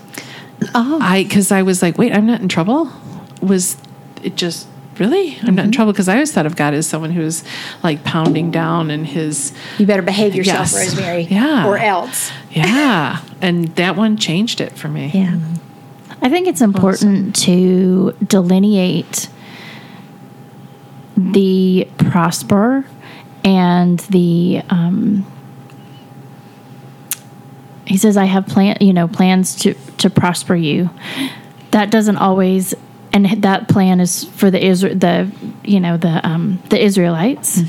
Oh. 0.76 1.00
I 1.02 1.24
because 1.24 1.52
I 1.52 1.63
was 1.63 1.82
like, 1.82 1.98
wait, 1.98 2.13
I'm 2.13 2.28
not 2.28 2.39
in 2.39 2.50
trouble. 2.50 2.92
Was 3.42 3.78
it 4.22 4.36
just 4.36 4.68
really? 5.00 5.38
I'm 5.44 5.56
not 5.56 5.66
in 5.66 5.72
trouble 5.72 5.94
because 5.94 6.08
I 6.10 6.14
always 6.14 6.32
thought 6.32 6.46
of 6.46 6.56
God 6.56 6.74
as 6.74 6.88
someone 6.88 7.12
who's 7.12 7.44
like 7.84 8.04
pounding 8.04 8.52
down 8.52 8.92
and 8.92 9.06
his 9.08 9.54
You 9.78 9.86
better 9.86 10.02
behave 10.02 10.36
yourself, 10.36 10.72
Yes. 10.72 10.76
Rosemary. 10.96 11.24
Yeah. 11.24 11.68
Or 11.68 11.78
else. 11.78 12.32
yeah, 12.52 13.22
and 13.42 13.70
that 13.76 13.96
one 13.96 14.18
changed 14.18 14.62
it 14.62 14.74
for 14.74 14.88
me. 14.88 15.12
Yeah. 15.14 15.38
I 16.22 16.30
think 16.30 16.48
it's 16.48 16.62
important 16.62 17.36
to 17.44 18.12
delineate 18.26 19.30
the 21.16 21.88
prosper 21.98 22.86
and 23.44 24.00
the 24.00 24.62
um, 24.70 25.26
he 27.86 27.98
says 27.98 28.18
I 28.18 28.26
have 28.26 28.48
plan 28.48 28.78
you 28.82 28.94
know 28.94 29.08
plans 29.08 29.56
to 29.62 29.74
to 30.00 30.10
prosper 30.10 30.56
you. 30.56 30.90
That 31.72 31.90
doesn't 31.92 32.18
always 32.18 32.74
and 33.13 33.43
that 33.43 33.67
plan 33.67 34.00
is 34.00 34.24
for 34.24 34.52
the 34.52 34.60
Isra- 34.60 35.00
the 35.00 35.32
you 35.63 35.80
know 35.80 35.98
the 35.98 36.26
um, 36.28 36.62
the 36.69 36.84
Israelites 36.84 37.62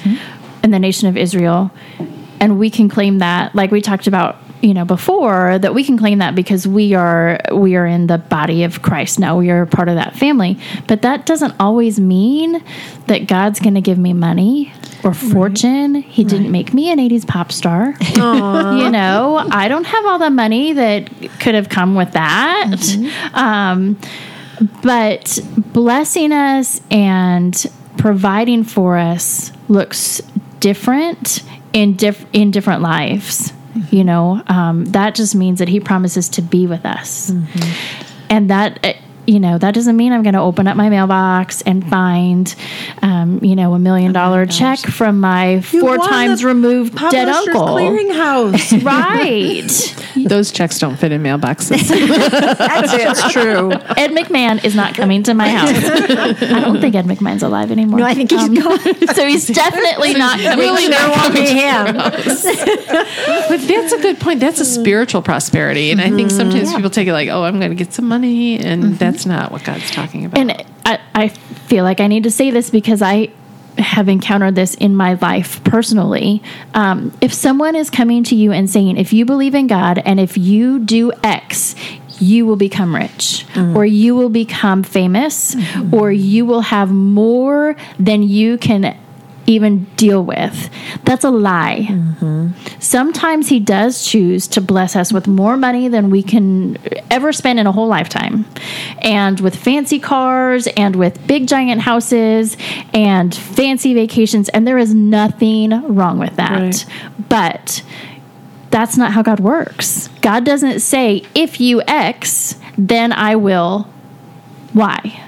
and 0.63 0.73
the 0.73 0.79
nation 0.79 1.09
of 1.09 1.17
Israel. 1.17 1.71
And 2.41 2.59
we 2.59 2.71
can 2.71 2.89
claim 2.89 3.19
that 3.19 3.55
like 3.55 3.71
we 3.71 3.81
talked 3.81 4.07
about 4.07 4.37
you 4.63 4.75
know 4.75 4.85
before 4.85 5.59
that 5.59 5.75
we 5.75 5.85
can 5.85 5.97
claim 5.97 6.19
that 6.19 6.35
because 6.35 6.67
we 6.67 6.95
are 6.95 7.39
we 7.53 7.77
are 7.77 7.87
in 7.87 8.07
the 8.07 8.19
body 8.19 8.65
of 8.65 8.83
Christ 8.83 9.19
now. 9.19 9.39
We 9.39 9.51
are 9.51 9.67
part 9.67 9.89
of 9.89 9.95
that 9.97 10.17
family. 10.17 10.59
But 10.87 11.03
that 11.03 11.27
doesn't 11.27 11.55
always 11.59 11.99
mean 11.99 12.63
that 13.07 13.27
God's 13.27 13.61
going 13.61 13.75
to 13.75 13.81
give 13.81 13.99
me 13.99 14.13
money 14.13 14.73
or 15.03 15.15
fortune. 15.15 15.95
He 15.95 16.25
didn't 16.25 16.51
make 16.51 16.75
me 16.75 16.91
an 16.91 16.99
80s 16.99 17.27
pop 17.27 17.53
star. 17.53 17.95
You 18.81 18.91
know 18.91 19.47
I 19.51 19.69
don't 19.69 19.85
have 19.85 20.05
all 20.07 20.19
the 20.19 20.31
money 20.31 20.73
that 20.75 21.11
could 21.41 21.55
have 21.55 21.69
come 21.69 21.95
with 21.95 22.13
that. 22.13 22.77
Um, 23.35 23.99
but 24.83 25.39
blessing 25.57 26.33
us 26.33 26.81
and 26.91 27.71
providing 27.97 28.65
for 28.65 28.97
us 28.99 29.53
looks 29.69 30.21
different 30.59 31.43
in 31.73 31.95
diff- 31.97 32.27
in 32.33 32.51
different 32.51 32.83
lives. 32.83 33.53
Mm-hmm. 33.53 33.97
You 33.97 34.05
know, 34.05 34.43
um, 34.49 34.85
that 34.87 35.15
just 35.15 35.35
means 35.35 35.59
that 35.59 35.69
He 35.69 35.81
promises 35.81 36.29
to 36.31 36.43
be 36.43 36.67
with 36.67 36.85
us, 36.85 37.31
mm-hmm. 37.31 38.25
and 38.31 38.51
that. 38.51 38.79
Eh, 38.85 38.95
You 39.31 39.39
know 39.39 39.59
that 39.59 39.75
doesn't 39.75 39.97
mean 39.97 40.13
I'm 40.13 40.23
going 40.25 40.35
to 40.35 40.41
open 40.41 40.67
up 40.67 40.77
my 40.77 40.89
mailbox 40.89 41.63
and 41.63 41.89
find, 41.89 42.53
um, 43.01 43.39
you 43.45 43.55
know, 43.55 43.75
a 43.75 43.79
million 43.79 44.13
dollar 44.13 44.45
check 44.45 44.81
from 44.81 45.21
my 45.21 45.61
four 45.61 45.99
times 45.99 46.43
removed 46.43 46.95
dead 46.97 47.29
Publishers 47.29 47.55
uncle. 47.55 47.77
Clearinghouse. 47.77 48.83
Right. 48.91 49.97
Those 50.29 50.51
checks 50.51 50.79
don't 50.81 50.97
fit 50.97 51.13
in 51.13 51.23
mailboxes. 51.23 51.89
That's 52.59 52.93
it. 52.93 53.05
That's 53.05 53.33
true. 53.33 53.71
Ed 53.97 54.11
McMahon 54.11 54.65
is 54.65 54.75
not 54.75 54.95
coming 54.97 55.23
to 55.23 55.35
my 55.35 55.49
house. 55.49 55.71
I 56.43 56.61
don't 56.61 56.81
think 56.81 56.97
Ed 56.97 57.05
McMahon's 57.05 57.45
alive 57.45 57.71
anymore. 57.71 58.01
No, 58.01 58.05
I 58.07 58.15
think 58.15 58.31
he's 58.33 58.41
Um, 58.43 58.55
gone. 58.55 58.81
So 59.15 59.27
he's 59.27 59.47
definitely 59.47 60.15
not 60.15 60.41
coming. 60.41 60.59
really 60.59 60.85
to 60.87 60.91
not 60.91 61.09
my 61.09 61.23
Won't 61.23 61.35
be 61.35 61.47
him. 61.47 61.95
but 63.49 63.61
that's 63.69 63.93
a 63.93 63.99
good 64.03 64.19
point. 64.19 64.41
That's 64.41 64.59
a 64.61 64.65
spiritual 64.65 65.23
prosperity, 65.23 65.91
and 65.93 66.01
I 66.01 66.11
think 66.11 66.31
sometimes 66.33 66.75
people 66.75 66.91
take 66.91 67.07
it 67.07 67.13
like, 67.13 67.29
"Oh, 67.29 67.45
I'm 67.45 67.59
going 67.61 67.71
to 67.71 67.77
get 67.77 67.93
some 67.93 68.07
money," 68.09 68.59
and 68.59 68.99
that's 68.99 69.20
not 69.27 69.53
what 69.53 69.65
God's 69.65 69.91
talking 69.91 70.25
about. 70.25 70.39
And 70.39 70.65
I, 70.85 71.01
I 71.15 71.29
feel 71.29 71.85
like 71.85 72.01
I 72.01 72.07
need 72.07 72.25
to 72.25 72.31
say 72.31 72.51
this 72.51 72.71
because 72.71 73.03
I 73.03 73.31
have 73.79 74.09
encountered 74.09 74.55
this 74.55 74.75
in 74.75 74.95
my 74.95 75.15
life 75.15 75.63
personally. 75.65 76.43
Um, 76.75 77.17
if 77.21 77.33
someone 77.33 77.77
is 77.77 77.89
coming 77.89 78.25
to 78.25 78.35
you 78.35 78.53
and 78.53 78.69
saying, 78.69 78.97
if 78.97 79.13
you 79.13 79.25
believe 79.25 79.55
in 79.55 79.67
God 79.69 79.99
and 80.05 80.21
if 80.21 80.37
you 80.37 80.79
do 80.79 81.13
X, 81.23 81.75
you 82.21 82.45
will 82.45 82.57
become 82.57 82.95
rich, 82.95 83.47
or 83.75 83.87
you 83.87 84.15
will 84.15 84.29
become 84.29 84.83
famous, 84.83 85.57
or 85.91 86.13
you 86.13 86.45
will 86.45 86.61
have 86.61 86.91
more 86.91 87.77
than 87.99 88.23
you 88.23 88.59
can 88.59 88.99
even 89.51 89.85
deal 89.97 90.25
with. 90.25 90.71
That's 91.05 91.25
a 91.25 91.31
lie. 91.31 91.87
Mm-hmm. 91.89 92.51
Sometimes 92.81 93.49
he 93.49 93.61
does 93.61 94.05
choose 94.05 94.49
to 94.49 94.61
bless 94.61 94.97
us 94.97 95.13
with 95.13 95.27
more 95.27 95.57
money 95.57 95.89
than 95.89 96.11
we 96.11 96.23
can 96.23 96.79
ever 97.11 97.33
spend 97.33 97.59
in 97.59 97.67
a 97.67 97.73
whole 97.73 97.89
lifetime. 97.89 98.47
And 98.99 99.41
with 99.41 99.57
fancy 99.57 99.99
cars 99.99 100.67
and 100.77 100.97
with 100.97 101.27
big 101.27 101.47
giant 101.47 101.81
houses 101.83 102.57
and 102.93 103.35
fancy 103.35 103.95
vacations. 103.95 104.49
And 104.51 104.67
there 104.67 104.79
is 104.79 104.95
nothing 104.95 105.71
wrong 105.95 106.19
with 106.19 106.37
that. 106.37 106.61
Right. 106.61 106.87
But 107.29 107.83
that's 108.71 108.97
not 108.97 109.13
how 109.13 109.23
God 109.23 109.41
works. 109.41 110.09
God 110.21 110.45
doesn't 110.45 110.81
say, 110.81 111.25
if 111.35 111.61
you 111.61 111.83
X, 111.87 112.57
then 112.79 113.13
I 113.13 113.37
will 113.37 113.89
Y. 114.75 115.27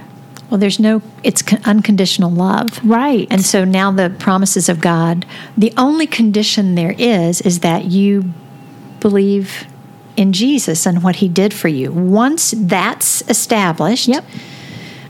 Well, 0.53 0.59
there's 0.59 0.79
no, 0.79 1.01
it's 1.23 1.43
unconditional 1.65 2.31
love. 2.31 2.79
Right. 2.85 3.27
And 3.31 3.43
so 3.43 3.65
now 3.65 3.91
the 3.91 4.11
promises 4.11 4.69
of 4.69 4.83
God, 4.83 5.25
the 5.57 5.73
only 5.79 6.07
condition 6.07 6.75
there 6.75 6.95
is, 6.99 7.41
is 7.41 7.61
that 7.61 7.87
you 7.87 8.35
believe 9.01 9.67
in 10.15 10.35
Jesus 10.35 10.85
and 10.85 11.03
what 11.03 11.17
he 11.17 11.29
did 11.29 11.55
for 11.55 11.69
you. 11.69 11.91
Once 11.91 12.51
that's 12.55 13.23
established, 13.31 14.09
Yep. 14.09 14.27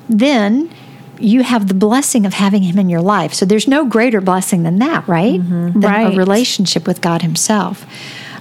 then 0.09 0.70
you 1.18 1.42
have 1.42 1.66
the 1.66 1.74
blessing 1.74 2.24
of 2.24 2.35
having 2.35 2.62
him 2.62 2.78
in 2.78 2.88
your 2.88 3.02
life. 3.02 3.35
So 3.35 3.44
there's 3.44 3.66
no 3.66 3.85
greater 3.85 4.20
blessing 4.20 4.62
than 4.62 4.78
that, 4.78 5.09
right? 5.09 5.40
Than 5.42 5.81
Right. 5.81 6.14
a 6.14 6.16
relationship 6.16 6.87
with 6.87 7.00
God 7.00 7.22
himself. 7.22 7.85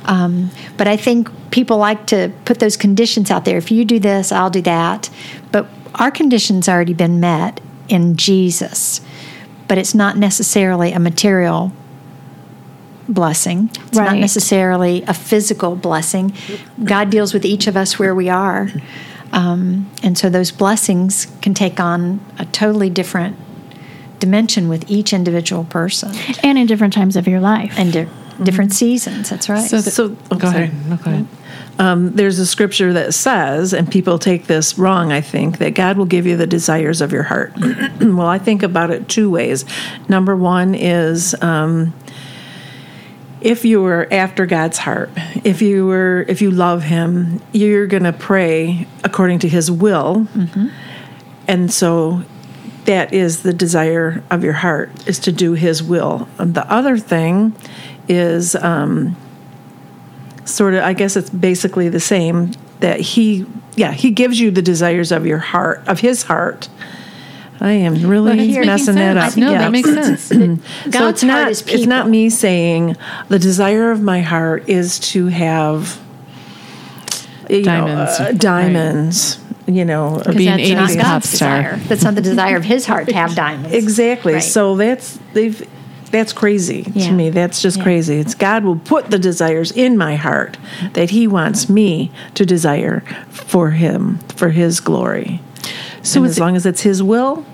Um, 0.06 0.52
but 0.78 0.88
I 0.88 0.98
think 0.98 1.30
people 1.50 1.78
like 1.78 2.06
to 2.08 2.32
put 2.46 2.60
those 2.60 2.78
conditions 2.78 3.32
out 3.32 3.44
there. 3.46 3.58
If 3.58 3.72
you 3.72 3.86
do 3.86 3.98
this, 3.98 4.32
I'll 4.32 4.52
do 4.52 4.62
that. 4.62 5.10
But 5.52 5.66
our 5.96 6.12
conditions 6.12 6.68
already 6.70 6.94
been 6.94 7.20
met 7.20 7.60
in 7.88 8.16
Jesus. 8.18 9.02
But 9.68 9.78
it's 9.78 9.96
not 9.96 10.18
necessarily 10.18 10.92
a 10.92 11.00
material 11.00 11.72
blessing. 13.08 13.70
It's 13.88 13.98
not 13.98 14.18
necessarily 14.18 15.04
a 15.04 15.14
physical 15.14 15.76
blessing. 15.76 16.34
God 16.84 17.10
deals 17.10 17.34
with 17.34 17.46
each 17.46 17.68
of 17.68 17.76
us 17.78 17.98
where 18.00 18.14
we 18.16 18.30
are. 18.30 18.70
Um, 19.34 19.90
and 20.04 20.18
so 20.18 20.30
those 20.30 20.52
blessings 20.52 21.28
can 21.42 21.54
take 21.54 21.80
on 21.80 22.20
a 22.38 22.46
totally 22.46 22.90
different 22.90 23.38
dimension 24.20 24.68
with 24.70 24.90
each 24.90 25.14
individual 25.14 25.64
person 25.64 26.12
and 26.44 26.58
in 26.58 26.68
different 26.68 26.94
times 26.94 27.16
of 27.16 27.28
your 27.28 27.40
life. 27.40 27.74
and 27.78 27.94
di- 27.94 28.08
different 28.44 28.74
seasons. 28.74 29.30
That's 29.30 29.50
right. 29.50 29.70
so, 29.70 29.82
the, 29.82 29.92
So- 29.92 30.18
oh, 30.32 30.36
go 30.38 30.48
ahead. 30.48 30.74
No, 30.88 30.98
go 30.98 31.12
ahead. 31.12 31.28
Um, 31.82 32.12
there's 32.12 32.38
a 32.38 32.46
scripture 32.46 32.94
that 32.94 33.16
says, 33.16 33.74
and 33.74 33.92
people 33.92 34.20
take 34.20 34.46
this 34.46 34.78
wrong, 34.78 35.12
I 35.12 35.20
think, 35.20 35.58
that 35.58 35.74
God 35.74 35.98
will 35.98 36.06
give 36.06 36.28
you 36.28 36.38
the 36.38 36.46
desires 36.46 37.02
of 37.02 37.12
your 37.12 37.24
heart. 37.24 37.54
well, 38.00 38.28
I 38.28 38.38
think 38.38 38.62
about 38.62 38.92
it 38.92 39.10
two 39.10 39.32
ways. 39.32 39.66
Number 40.08 40.36
one 40.36 40.76
is 40.76 41.34
um, 41.42 41.96
if 43.42 43.66
you 43.66 43.82
were 43.82 44.08
after 44.12 44.46
God's 44.46 44.78
heart, 44.78 45.10
if 45.44 45.64
you 45.64 45.88
were, 45.88 46.24
if 46.28 46.40
you 46.40 46.52
love 46.52 46.84
Him, 46.84 47.42
you're 47.52 47.88
going 47.88 48.04
to 48.04 48.14
pray 48.14 48.86
according 49.04 49.40
to 49.40 49.50
His 49.50 49.72
will, 49.72 50.28
and 51.48 51.74
so 51.74 52.22
that 52.86 53.12
is 53.12 53.42
the 53.42 53.54
desire 53.54 54.24
of 54.30 54.44
your 54.44 54.54
heart 54.54 55.08
is 55.08 55.18
to 55.22 55.32
do 55.32 55.54
His 55.54 55.82
will. 55.82 56.30
And 56.38 56.54
the 56.54 56.72
other 56.72 57.00
thing 57.00 57.56
is. 58.08 58.56
Um, 58.56 59.18
sort 60.54 60.74
of 60.74 60.84
i 60.84 60.94
guess 60.94 61.16
it's 61.16 61.30
basically 61.30 61.90
the 61.90 62.00
same 62.00 62.52
that 62.80 63.00
he 63.00 63.46
yeah 63.76 63.92
he 63.92 64.12
gives 64.12 64.40
you 64.40 64.52
the 64.52 64.62
desires 64.62 65.12
of 65.12 65.26
your 65.26 65.38
heart 65.40 65.82
of 65.88 66.00
his 66.00 66.24
heart 66.24 66.68
i 67.60 67.72
am 67.72 67.94
really 68.08 68.36
Well, 68.38 68.46
here- 68.46 68.66
messing 68.66 68.96
that 68.96 69.18
up 69.18 69.38
No, 69.38 69.52
yeah. 69.52 69.60
that 69.60 69.72
makes 69.72 69.90
sense. 69.94 70.22
so 70.26 71.08
it's 71.08 71.24
not 71.24 71.38
heart 71.40 71.52
is 71.52 71.62
it's 71.68 71.86
not 71.86 72.10
me 72.10 72.30
saying 72.30 72.96
the 73.30 73.40
desire 73.40 73.92
of 73.92 74.02
my 74.02 74.22
heart 74.22 74.68
is 74.70 75.00
to 75.12 75.28
have 75.28 76.00
you 77.50 77.64
Diamonds. 77.64 78.20
know, 78.20 78.26
uh, 78.28 78.32
diamonds 78.34 79.40
you 79.68 79.86
know 79.86 80.22
Or 80.26 80.34
being 80.34 80.50
that's 80.58 80.92
80s 80.94 80.96
not 80.98 81.06
pop 81.06 81.24
star. 81.24 81.62
desire. 81.62 81.76
That's 81.88 82.04
not 82.04 82.16
the 82.16 82.22
desire 82.22 82.56
of 82.58 82.64
his 82.64 82.86
heart 82.86 83.08
to 83.08 83.14
have 83.14 83.36
diamonds. 83.36 83.74
Exactly. 83.84 84.34
Right. 84.34 84.44
So 84.44 84.76
that's 84.76 85.18
they've 85.34 85.68
that's 86.12 86.34
crazy 86.34 86.92
Yeah. 86.94 87.08
to 87.08 87.14
me. 87.14 87.30
That's 87.30 87.62
just 87.62 87.78
Yeah. 87.78 87.84
crazy. 87.84 88.16
It's 88.20 88.36
God 88.36 88.64
will 88.64 88.76
put 88.78 89.10
the 89.12 89.20
desires 89.20 89.72
in 89.72 89.98
my 89.98 90.16
heart 90.16 90.58
that 90.94 91.10
He 91.12 91.28
wants 91.28 91.70
me 91.70 92.12
to 92.36 92.46
desire 92.46 93.04
for 93.30 93.72
Him 93.72 94.20
for 94.36 94.50
His 94.50 94.80
glory. 94.80 95.42
So 96.04 96.24
as 96.24 96.40
long 96.40 96.56
as 96.56 96.66
it's 96.66 96.82
His 96.82 97.02
will, 97.04 97.46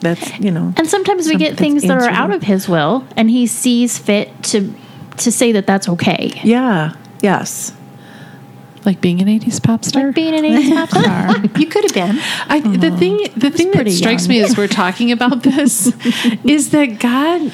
that's 0.00 0.38
you 0.38 0.50
know. 0.50 0.72
And 0.76 0.88
sometimes 0.88 1.26
we 1.28 1.36
get 1.36 1.56
things 1.56 1.82
that 1.82 1.98
are 2.02 2.08
out 2.10 2.30
of 2.30 2.42
his 2.42 2.68
will, 2.68 3.04
and 3.16 3.30
he 3.30 3.46
sees 3.46 3.98
fit 3.98 4.42
to 4.44 4.72
to 5.18 5.32
say 5.32 5.52
that 5.52 5.66
that's 5.66 5.88
okay. 5.88 6.32
Yeah. 6.44 6.92
Yes. 7.22 7.72
Like 8.86 9.00
being 9.00 9.20
an 9.20 9.26
80s 9.26 9.60
pop 9.62 9.84
star. 9.84 10.06
Like 10.06 10.14
being 10.14 10.34
an 10.34 10.44
80s 10.44 10.74
pop 10.74 10.88
star. 10.90 11.60
You 11.60 11.66
could 11.66 11.82
have 11.84 11.92
been. 11.92 12.18
I, 12.48 12.60
the 12.60 12.68
mm-hmm. 12.68 12.96
thing, 12.96 13.16
the 13.36 13.50
thing 13.50 13.66
that 13.72 13.74
pretty 13.74 13.90
strikes 13.90 14.28
young. 14.28 14.38
me 14.38 14.42
as 14.42 14.56
we're 14.56 14.68
talking 14.68 15.10
about 15.10 15.42
this 15.42 15.88
is 16.44 16.70
that 16.70 17.00
God, 17.00 17.52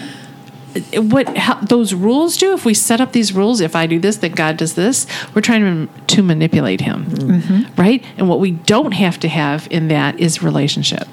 what 0.95 1.35
how, 1.37 1.55
those 1.61 1.95
rules 1.95 2.37
do. 2.37 2.53
If 2.53 2.66
we 2.66 2.75
set 2.75 3.01
up 3.01 3.12
these 3.12 3.33
rules, 3.33 3.62
if 3.62 3.75
I 3.75 3.87
do 3.87 3.99
this, 3.99 4.18
then 4.18 4.33
God 4.33 4.59
does 4.59 4.75
this. 4.75 5.07
We're 5.35 5.40
trying 5.40 5.88
to, 5.88 6.05
to 6.16 6.23
manipulate 6.23 6.83
Him, 6.83 7.07
mm-hmm. 7.07 7.81
right? 7.81 8.05
And 8.18 8.29
what 8.29 8.38
we 8.38 8.51
don't 8.51 8.92
have 8.92 9.18
to 9.21 9.29
have 9.29 9.66
in 9.71 9.88
that 9.88 10.21
is 10.21 10.42
relationship. 10.42 11.09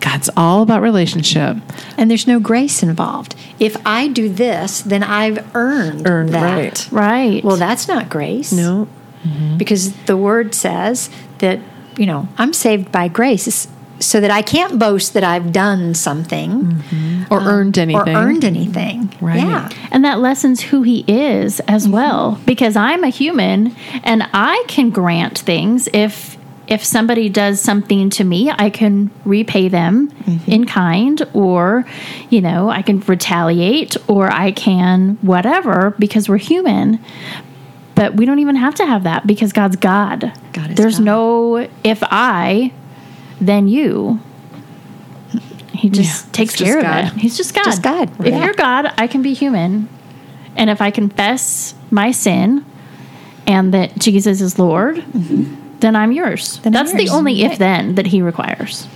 God's 0.00 0.30
all 0.36 0.62
about 0.62 0.82
relationship. 0.82 1.56
And 1.98 2.10
there's 2.10 2.26
no 2.26 2.40
grace 2.40 2.82
involved. 2.82 3.34
If 3.58 3.76
I 3.86 4.08
do 4.08 4.28
this, 4.28 4.80
then 4.82 5.02
I've 5.02 5.54
earned, 5.54 6.06
Earned, 6.06 6.30
that. 6.30 6.56
right. 6.56 6.92
Right. 6.92 7.44
Well, 7.44 7.56
that's 7.56 7.88
not 7.88 8.08
grace. 8.08 8.52
No. 8.52 8.88
Mm-hmm. 9.22 9.56
Because 9.56 9.92
the 10.04 10.16
word 10.16 10.54
says 10.54 11.10
that, 11.38 11.60
you 11.96 12.06
know, 12.06 12.28
I'm 12.38 12.52
saved 12.52 12.92
by 12.92 13.08
grace 13.08 13.68
so 13.98 14.20
that 14.20 14.30
I 14.30 14.42
can't 14.42 14.78
boast 14.78 15.14
that 15.14 15.24
I've 15.24 15.52
done 15.52 15.94
something 15.94 16.64
mm-hmm. 16.64 17.32
Or 17.32 17.40
um, 17.40 17.48
earned 17.48 17.78
anything. 17.78 18.16
or 18.16 18.18
earned 18.18 18.44
anything. 18.44 19.12
Right. 19.20 19.38
Yeah. 19.38 19.68
And 19.90 20.04
that 20.04 20.20
lessens 20.20 20.60
who 20.60 20.82
he 20.82 21.04
is 21.08 21.60
as 21.60 21.84
mm-hmm. 21.84 21.92
well, 21.92 22.40
because 22.44 22.76
I'm 22.76 23.04
a 23.04 23.08
human 23.08 23.74
and 24.04 24.28
I 24.32 24.64
can 24.68 24.90
grant 24.90 25.38
things 25.38 25.88
if 25.92 26.36
if 26.68 26.84
somebody 26.84 27.28
does 27.28 27.60
something 27.60 28.10
to 28.10 28.24
me, 28.24 28.50
I 28.50 28.70
can 28.70 29.12
repay 29.24 29.68
them 29.68 30.12
in 30.48 30.66
kind 30.66 31.22
or 31.32 31.84
you 32.28 32.40
know, 32.40 32.68
I 32.68 32.82
can 32.82 33.00
retaliate 33.00 33.96
or 34.08 34.30
I 34.32 34.50
can 34.50 35.16
whatever 35.22 35.94
because 35.98 36.28
we're 36.28 36.38
human. 36.38 36.98
But 37.96 38.14
we 38.14 38.24
don't 38.26 38.38
even 38.38 38.54
have 38.56 38.74
to 38.76 38.86
have 38.86 39.02
that 39.02 39.26
because 39.26 39.52
God's 39.52 39.74
God. 39.76 40.32
God 40.52 40.70
is 40.70 40.76
There's 40.76 40.98
God. 40.98 41.04
no 41.04 41.68
if 41.82 41.98
I 42.02 42.72
then 43.40 43.66
you. 43.68 44.20
He 45.72 45.90
just 45.90 46.26
Yeah, 46.26 46.32
takes 46.32 46.52
just 46.54 46.64
care 46.64 46.80
God. 46.80 47.04
of 47.08 47.16
it. 47.16 47.20
He's 47.20 47.36
just 47.36 47.54
God. 47.54 47.64
Just 47.64 47.82
God, 47.82 48.10
If 48.24 48.34
you're 48.42 48.54
God, 48.54 48.92
I 48.96 49.06
can 49.06 49.22
be 49.22 49.34
human. 49.34 49.88
And 50.56 50.70
if 50.70 50.80
I 50.80 50.90
confess 50.90 51.74
my 51.90 52.12
sin 52.12 52.64
and 53.46 53.74
that 53.74 53.98
Jesus 53.98 54.40
is 54.40 54.58
Lord, 54.58 54.96
mm-hmm. 54.96 55.78
then 55.80 55.94
I'm 55.94 56.12
yours. 56.12 56.58
Then 56.60 56.74
I'm 56.74 56.84
That's 56.84 56.96
the 56.96 57.04
yours. 57.04 57.12
only 57.12 57.42
if 57.42 57.58
then 57.58 57.94
that 57.96 58.06
he 58.06 58.22
requires. 58.22 58.88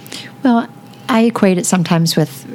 Well, 0.42 0.68
I 1.08 1.22
equate 1.24 1.58
it 1.58 1.66
sometimes 1.66 2.16
with, 2.16 2.46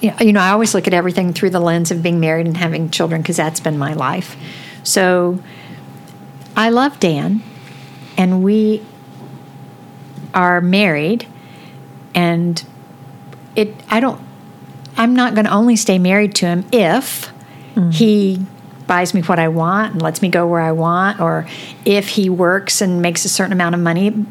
you 0.00 0.32
know, 0.32 0.40
I 0.40 0.50
always 0.50 0.74
look 0.74 0.86
at 0.86 0.94
everything 0.94 1.34
through 1.34 1.50
the 1.50 1.60
lens 1.60 1.90
of 1.90 2.02
being 2.02 2.20
married 2.20 2.46
and 2.46 2.56
having 2.56 2.90
children 2.90 3.20
because 3.20 3.36
that's 3.36 3.60
been 3.60 3.76
my 3.76 3.92
life. 3.92 4.34
So 4.82 5.38
I 6.56 6.68
love 6.70 7.00
Dan, 7.00 7.42
and 8.16 8.42
we 8.42 8.84
are 10.34 10.60
married, 10.60 11.26
and 12.14 12.62
it, 13.56 13.74
I 13.88 14.00
don't, 14.00 14.20
I'm 14.96 15.14
not 15.14 15.34
going 15.34 15.46
to 15.46 15.52
only 15.52 15.76
stay 15.76 15.98
married 15.98 16.34
to 16.36 16.46
him 16.46 16.64
if 16.72 17.32
mm-hmm. 17.74 17.90
he 17.90 18.44
buys 18.86 19.14
me 19.14 19.22
what 19.22 19.38
I 19.38 19.48
want 19.48 19.94
and 19.94 20.02
lets 20.02 20.20
me 20.20 20.28
go 20.28 20.46
where 20.46 20.60
I 20.60 20.72
want, 20.72 21.20
or 21.20 21.46
if 21.84 22.08
he 22.08 22.28
works 22.28 22.80
and 22.80 23.00
makes 23.00 23.24
a 23.24 23.28
certain 23.28 23.52
amount 23.52 23.74
of 23.74 23.80
money. 23.80 24.26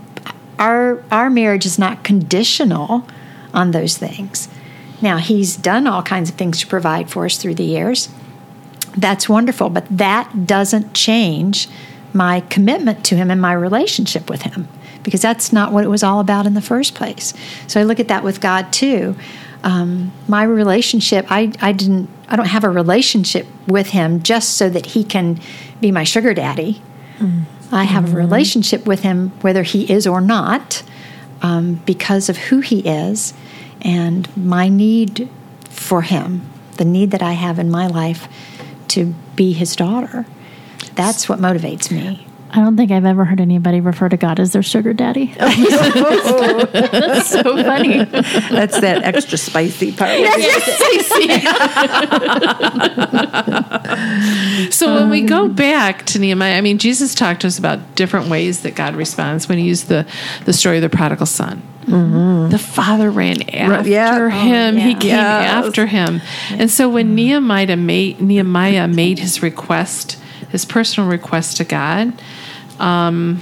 Our 0.60 1.04
our 1.12 1.32
marriage 1.32 1.66
is 1.66 1.80
not 1.80 2.04
conditional 2.04 3.08
on 3.52 3.72
those 3.72 3.98
things. 3.98 4.48
Now 5.02 5.18
he's 5.18 5.56
done 5.56 5.88
all 5.88 6.04
kinds 6.04 6.30
of 6.30 6.36
things 6.36 6.60
to 6.60 6.68
provide 6.68 7.10
for 7.10 7.26
us 7.26 7.38
through 7.38 7.56
the 7.56 7.64
years. 7.64 8.10
That's 8.96 9.28
wonderful, 9.28 9.70
but 9.70 9.88
that 9.90 10.46
doesn't 10.46 10.94
change 10.94 11.68
my 12.14 12.42
commitment 12.42 13.06
to 13.06 13.16
him 13.16 13.32
and 13.32 13.42
my 13.42 13.54
relationship 13.54 14.30
with 14.30 14.42
him 14.44 14.68
because 15.04 15.22
that's 15.22 15.52
not 15.52 15.72
what 15.72 15.84
it 15.84 15.88
was 15.88 16.04
all 16.04 16.20
about 16.20 16.46
in 16.46 16.54
the 16.54 16.62
first 16.62 16.96
place. 16.96 17.34
So 17.68 17.80
I 17.80 17.84
look 17.84 18.00
at 18.00 18.08
that 18.10 18.24
with 18.24 18.42
God 18.42 18.72
too. 18.72 19.16
Um, 19.64 20.12
my 20.28 20.44
relationship, 20.44 21.26
I, 21.30 21.54
I 21.62 21.72
didn't, 21.72 22.10
I 22.28 22.36
don't 22.36 22.48
have 22.48 22.64
a 22.64 22.70
relationship 22.70 23.48
with 23.68 23.92
him 23.92 24.24
just 24.24 24.58
so 24.58 24.70
that 24.70 24.88
he 24.88 25.04
can 25.04 25.40
be 25.80 25.92
my 25.92 26.04
sugar 26.04 26.34
daddy. 26.34 26.82
I 27.72 27.84
have 27.86 28.14
a 28.14 28.18
relationship 28.18 28.86
with 28.86 29.02
him 29.02 29.30
whether 29.42 29.64
he 29.64 29.92
is 29.92 30.06
or 30.06 30.20
not 30.22 30.84
um, 31.42 31.76
because 31.86 32.30
of 32.30 32.38
who 32.38 32.60
he 32.60 32.80
is 32.80 33.34
and 33.82 34.36
my 34.36 34.68
need 34.68 35.30
for 35.70 36.02
him, 36.02 36.42
the 36.78 36.86
need 36.86 37.12
that 37.12 37.22
I 37.22 37.34
have 37.34 37.60
in 37.60 37.72
my 37.72 37.88
life 37.88 38.28
to 38.90 39.14
be 39.36 39.54
his 39.54 39.76
daughter. 39.76 40.26
That's 41.02 41.28
what 41.28 41.40
motivates 41.40 41.92
me. 41.92 42.28
I 42.54 42.56
don't 42.56 42.76
think 42.76 42.92
I've 42.92 43.06
ever 43.06 43.24
heard 43.24 43.40
anybody 43.40 43.80
refer 43.80 44.10
to 44.10 44.18
God 44.18 44.38
as 44.38 44.52
their 44.52 44.62
sugar 44.62 44.92
daddy. 44.92 45.28
That's 45.38 47.30
so 47.30 47.44
funny. 47.64 48.04
That's 48.04 48.82
that 48.82 49.04
extra 49.04 49.38
spicy 49.38 49.94
part. 49.94 50.20
So 54.72 54.94
when 54.96 55.10
we 55.10 55.22
go 55.22 55.48
back 55.48 56.06
to 56.08 56.20
Nehemiah, 56.20 56.58
I 56.58 56.62
mean, 56.62 56.78
Jesus 56.78 57.16
talked 57.16 57.42
to 57.42 57.48
us 57.48 57.58
about 57.58 57.96
different 57.96 58.28
ways 58.30 58.62
that 58.62 58.76
God 58.76 58.96
responds 58.96 59.48
when 59.48 59.58
he 59.58 59.66
used 59.66 59.88
the, 59.88 60.06
the 60.46 60.54
story 60.54 60.78
of 60.78 60.82
the 60.82 60.90
prodigal 60.90 61.26
son. 61.26 61.62
Mm-hmm. 61.84 62.50
The 62.52 62.60
father 62.60 63.10
ran 63.10 63.42
after 63.50 63.90
yeah. 63.90 64.30
him. 64.30 64.76
He 64.78 64.92
yeah. 64.92 65.00
came 65.00 65.10
Yes. 65.12 65.66
after 65.66 65.86
him. 65.88 66.22
And 66.52 66.70
so 66.70 66.90
when 66.90 67.08
mm-hmm. 67.08 67.16
Nehemiah 67.16 67.76
made, 67.78 68.22
Nehemiah 68.22 68.88
made 68.88 69.20
his 69.20 69.42
request, 69.42 70.18
his 70.52 70.66
personal 70.66 71.10
request 71.10 71.58
to 71.58 71.64
God, 71.64 72.22
um, 72.80 73.42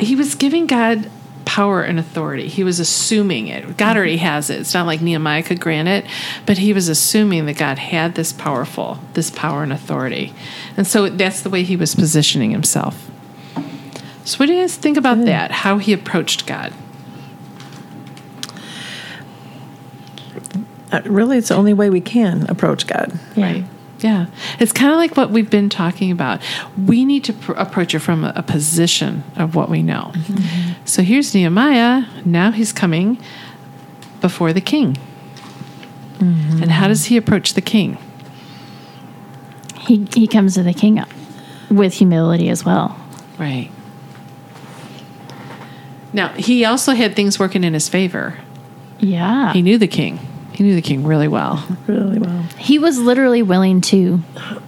he 0.00 0.16
was 0.16 0.34
giving 0.34 0.66
God 0.66 1.10
power 1.44 1.82
and 1.82 1.98
authority. 1.98 2.48
He 2.48 2.64
was 2.64 2.80
assuming 2.80 3.48
it. 3.48 3.76
God 3.76 3.96
already 3.96 4.16
has 4.16 4.50
it. 4.50 4.60
It's 4.60 4.74
not 4.74 4.86
like 4.86 5.00
Nehemiah 5.00 5.42
could 5.42 5.60
grant 5.60 5.88
it, 5.88 6.04
but 6.46 6.58
he 6.58 6.72
was 6.72 6.88
assuming 6.88 7.46
that 7.46 7.56
God 7.56 7.78
had 7.78 8.14
this 8.14 8.32
powerful, 8.32 8.98
this 9.12 9.30
power 9.30 9.62
and 9.62 9.72
authority. 9.72 10.32
And 10.76 10.86
so 10.86 11.08
that's 11.08 11.42
the 11.42 11.50
way 11.50 11.62
he 11.62 11.76
was 11.76 11.94
positioning 11.94 12.50
himself. 12.50 13.10
So 14.24 14.38
what 14.38 14.46
do 14.46 14.54
you 14.54 14.62
guys 14.62 14.76
think 14.76 14.96
about 14.96 15.24
that? 15.26 15.50
How 15.50 15.78
he 15.78 15.92
approached 15.92 16.46
God? 16.46 16.72
Uh, 20.90 21.02
really, 21.04 21.38
it's 21.38 21.48
the 21.48 21.56
only 21.56 21.74
way 21.74 21.90
we 21.90 22.00
can 22.00 22.48
approach 22.48 22.86
God. 22.86 23.18
Right. 23.36 23.64
Yeah. 24.00 24.26
It's 24.58 24.72
kind 24.72 24.92
of 24.92 24.98
like 24.98 25.16
what 25.16 25.30
we've 25.30 25.48
been 25.48 25.68
talking 25.68 26.10
about. 26.10 26.42
We 26.76 27.04
need 27.04 27.24
to 27.24 27.32
pr- 27.32 27.52
approach 27.52 27.94
it 27.94 28.00
from 28.00 28.24
a, 28.24 28.32
a 28.36 28.42
position 28.42 29.22
of 29.36 29.54
what 29.54 29.70
we 29.70 29.82
know. 29.82 30.12
Mm-hmm. 30.14 30.84
So 30.84 31.02
here's 31.02 31.34
Nehemiah. 31.34 32.04
Now 32.24 32.50
he's 32.50 32.72
coming 32.72 33.18
before 34.20 34.52
the 34.52 34.60
king. 34.60 34.96
Mm-hmm. 36.18 36.62
And 36.62 36.70
how 36.70 36.88
does 36.88 37.06
he 37.06 37.16
approach 37.16 37.54
the 37.54 37.60
king? 37.60 37.98
He, 39.78 40.06
he 40.14 40.26
comes 40.26 40.54
to 40.54 40.62
the 40.62 40.74
king 40.74 41.02
with 41.70 41.94
humility 41.94 42.48
as 42.48 42.64
well. 42.64 42.98
Right. 43.38 43.70
Now, 46.12 46.28
he 46.28 46.64
also 46.64 46.92
had 46.92 47.16
things 47.16 47.38
working 47.38 47.64
in 47.64 47.74
his 47.74 47.88
favor. 47.88 48.38
Yeah. 49.00 49.52
He 49.52 49.62
knew 49.62 49.78
the 49.78 49.88
king. 49.88 50.20
He 50.54 50.62
knew 50.62 50.74
the 50.76 50.82
king 50.82 51.04
really 51.04 51.26
well. 51.28 51.66
Really 51.88 52.18
well. 52.20 52.42
he 52.58 52.78
was 52.78 52.98
literally 52.98 53.42
willing 53.42 53.80
to 53.82 54.20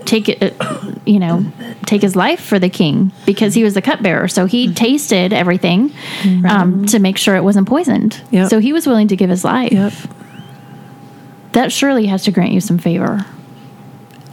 take 0.05 0.29
it, 0.29 0.57
uh, 0.61 0.93
you 1.05 1.21
know, 1.21 1.45
take 1.87 2.03
his 2.03 2.17
life 2.17 2.41
for 2.41 2.59
the 2.59 2.69
king 2.69 3.13
because 3.25 3.55
he 3.55 3.63
was 3.63 3.75
the 3.75 3.83
cupbearer. 3.83 4.27
So 4.27 4.47
he 4.47 4.75
tasted 4.75 5.33
everything 5.33 5.93
um, 6.49 6.87
to 6.87 6.99
make 6.99 7.17
sure 7.17 7.37
it 7.37 7.45
wasn't 7.45 7.69
poisoned. 7.69 8.21
Yep. 8.33 8.51
So 8.51 8.59
he 8.59 8.73
was 8.73 8.87
willing 8.87 9.07
to 9.09 9.17
give 9.17 9.31
his 9.31 9.45
life. 9.45 9.73
Yep. 9.73 9.93
That 11.53 11.71
surely 11.73 12.07
has 12.07 12.25
to 12.25 12.33
grant 12.33 12.53
you 12.53 12.61
some 12.61 12.79
favor. 12.79 13.25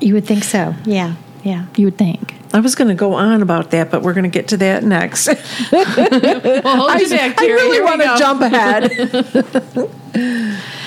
You 0.02 0.16
would 0.16 0.26
think 0.26 0.44
so. 0.44 0.74
Yeah. 0.86 1.16
Yeah. 1.44 1.66
You 1.76 1.86
would 1.86 1.98
think. 1.98 2.34
I 2.54 2.60
was 2.60 2.76
going 2.76 2.90
to 2.90 2.96
go 2.96 3.14
on 3.14 3.42
about 3.42 3.72
that, 3.72 3.90
but 3.92 4.02
we're 4.02 4.14
going 4.14 4.24
to 4.26 4.30
get 4.30 4.50
to 4.50 4.58
that 4.58 4.84
next. 4.84 5.28
Well, 5.72 6.78
hold 6.78 7.02
you 7.02 7.10
back, 7.10 7.40
I 7.40 7.46
really 7.46 7.82
want 7.82 8.02
to 8.02 8.16
jump 8.18 8.42
ahead. 8.42 8.92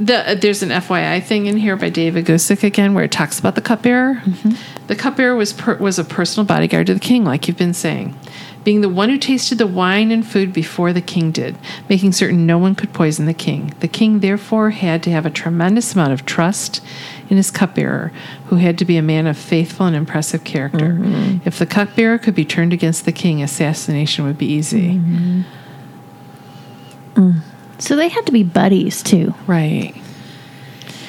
The, 0.00 0.30
uh, 0.30 0.34
there's 0.34 0.62
an 0.62 0.70
FYI 0.70 1.22
thing 1.22 1.46
in 1.46 1.56
here 1.56 1.76
by 1.76 1.90
David 1.90 2.24
Guzik 2.26 2.64
again 2.64 2.94
where 2.94 3.04
it 3.04 3.12
talks 3.12 3.38
about 3.38 3.54
the 3.54 3.60
cupbearer. 3.60 4.22
Mm-hmm. 4.24 4.86
The 4.86 4.96
cupbearer 4.96 5.36
was 5.36 5.52
per, 5.52 5.76
was 5.76 5.98
a 5.98 6.04
personal 6.04 6.46
bodyguard 6.46 6.86
to 6.88 6.94
the 6.94 7.00
king, 7.00 7.24
like 7.24 7.46
you've 7.46 7.58
been 7.58 7.74
saying, 7.74 8.18
being 8.64 8.80
the 8.80 8.88
one 8.88 9.10
who 9.10 9.18
tasted 9.18 9.58
the 9.58 9.66
wine 9.66 10.10
and 10.10 10.26
food 10.26 10.52
before 10.52 10.92
the 10.92 11.00
king 11.00 11.30
did, 11.30 11.56
making 11.88 12.12
certain 12.12 12.46
no 12.46 12.58
one 12.58 12.74
could 12.74 12.92
poison 12.92 13.26
the 13.26 13.34
king. 13.34 13.74
The 13.80 13.88
king 13.88 14.20
therefore 14.20 14.70
had 14.70 15.02
to 15.04 15.10
have 15.10 15.26
a 15.26 15.30
tremendous 15.30 15.94
amount 15.94 16.12
of 16.12 16.26
trust 16.26 16.80
in 17.28 17.36
his 17.36 17.50
cupbearer, 17.50 18.12
who 18.46 18.56
had 18.56 18.78
to 18.78 18.84
be 18.84 18.96
a 18.96 19.02
man 19.02 19.26
of 19.26 19.38
faithful 19.38 19.86
and 19.86 19.96
impressive 19.96 20.44
character. 20.44 20.90
Mm-hmm. 20.90 21.46
If 21.46 21.58
the 21.58 21.66
cupbearer 21.66 22.18
could 22.18 22.34
be 22.34 22.44
turned 22.44 22.72
against 22.72 23.04
the 23.04 23.12
king, 23.12 23.42
assassination 23.42 24.24
would 24.24 24.38
be 24.38 24.46
easy. 24.46 24.94
Mm-hmm. 24.94 25.42
Mm. 27.14 27.42
So 27.82 27.96
they 27.96 28.08
had 28.08 28.26
to 28.26 28.32
be 28.32 28.44
buddies 28.44 29.02
too. 29.02 29.34
Right. 29.48 29.92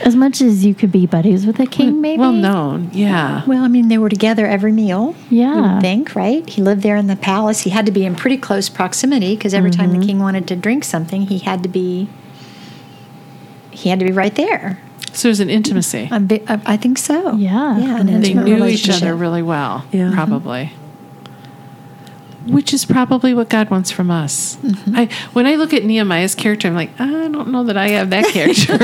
As 0.01 0.15
much 0.15 0.41
as 0.41 0.65
you 0.65 0.73
could 0.73 0.91
be 0.91 1.05
buddies 1.05 1.45
with 1.45 1.59
a 1.59 1.67
king, 1.67 2.01
maybe. 2.01 2.19
Well 2.19 2.33
known. 2.33 2.89
Yeah. 2.91 3.43
Well, 3.45 3.63
I 3.63 3.67
mean, 3.67 3.89
they 3.89 3.99
were 3.99 4.09
together 4.09 4.47
every 4.47 4.71
meal. 4.71 5.15
Yeah. 5.29 5.75
would 5.75 5.81
think, 5.81 6.15
right? 6.15 6.49
He 6.49 6.63
lived 6.63 6.81
there 6.81 6.95
in 6.95 7.05
the 7.05 7.15
palace. 7.15 7.61
He 7.61 7.69
had 7.69 7.85
to 7.85 7.91
be 7.91 8.05
in 8.05 8.15
pretty 8.15 8.37
close 8.37 8.69
proximity 8.69 9.35
because 9.35 9.53
every 9.53 9.69
time 9.69 9.91
the 9.91 9.97
mm-hmm. 9.97 10.07
king 10.07 10.19
wanted 10.19 10.47
to 10.47 10.55
drink 10.55 10.83
something, 10.83 11.27
he 11.27 11.37
had 11.37 11.61
to 11.61 11.69
be. 11.69 12.09
He 13.69 13.89
had 13.89 13.99
to 13.99 14.05
be 14.05 14.11
right 14.11 14.33
there. 14.33 14.81
So 15.13 15.27
there's 15.27 15.39
an 15.39 15.51
intimacy. 15.51 16.09
A 16.11 16.19
bit, 16.19 16.43
I 16.49 16.59
I 16.65 16.77
think 16.77 16.97
so. 16.97 17.35
Yeah. 17.35 17.77
Yeah. 17.77 17.99
An 17.99 18.07
They 18.07 18.33
They 18.33 18.33
knew 18.33 18.65
each 18.65 18.89
other 18.89 19.15
really 19.15 19.43
well, 19.43 19.85
Yeah. 19.91 20.11
probably. 20.11 20.71
Which 22.45 22.73
is 22.73 22.85
probably 22.85 23.33
what 23.33 23.49
God 23.49 23.69
wants 23.69 23.91
from 23.91 24.11
us. 24.11 24.57
Mm-hmm. 24.57 24.95
I 24.95 25.09
when 25.33 25.45
I 25.45 25.55
look 25.55 25.73
at 25.73 25.83
Nehemiah's 25.83 26.35
character, 26.35 26.67
I'm 26.67 26.75
like, 26.75 26.91
I 26.99 27.27
don't 27.29 27.49
know 27.49 27.63
that 27.65 27.77
I 27.77 27.89
have 27.89 28.09
that 28.09 28.25
character. 28.25 28.77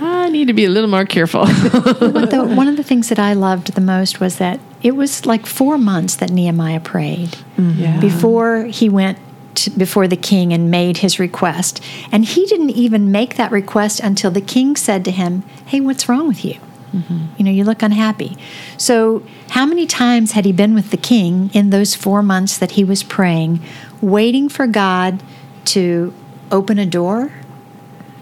I 0.04 0.28
need 0.30 0.48
to 0.48 0.54
be 0.54 0.64
a 0.64 0.70
little 0.70 0.90
more 0.90 1.04
careful. 1.04 1.44
The, 1.44 2.44
one 2.56 2.68
of 2.68 2.76
the 2.76 2.82
things 2.82 3.08
that 3.08 3.18
I 3.18 3.34
loved 3.34 3.74
the 3.74 3.80
most 3.80 4.20
was 4.20 4.38
that 4.38 4.60
it 4.82 4.96
was 4.96 5.26
like 5.26 5.46
four 5.46 5.78
months 5.78 6.16
that 6.16 6.30
Nehemiah 6.30 6.80
prayed 6.80 7.30
mm-hmm. 7.56 7.80
yeah. 7.80 8.00
before 8.00 8.64
he 8.64 8.88
went 8.88 9.18
to, 9.56 9.70
before 9.70 10.08
the 10.08 10.16
king 10.16 10.52
and 10.52 10.70
made 10.70 10.98
his 10.98 11.18
request. 11.18 11.82
And 12.12 12.24
he 12.24 12.46
didn't 12.46 12.70
even 12.70 13.10
make 13.10 13.36
that 13.36 13.50
request 13.52 14.00
until 14.00 14.30
the 14.30 14.40
king 14.40 14.76
said 14.76 15.04
to 15.04 15.10
him, 15.10 15.42
Hey, 15.66 15.80
what's 15.80 16.08
wrong 16.08 16.28
with 16.28 16.44
you? 16.44 16.58
Mm-hmm. 16.94 17.26
You 17.36 17.44
know, 17.44 17.50
you 17.50 17.64
look 17.64 17.82
unhappy. 17.82 18.36
So, 18.76 19.22
how 19.50 19.66
many 19.66 19.86
times 19.86 20.32
had 20.32 20.44
he 20.44 20.52
been 20.52 20.74
with 20.74 20.90
the 20.90 20.96
king 20.96 21.50
in 21.52 21.70
those 21.70 21.94
four 21.94 22.22
months 22.22 22.56
that 22.58 22.72
he 22.72 22.84
was 22.84 23.02
praying, 23.02 23.60
waiting 24.00 24.48
for 24.48 24.66
God 24.66 25.22
to 25.66 26.14
open 26.52 26.78
a 26.78 26.86
door 26.86 27.32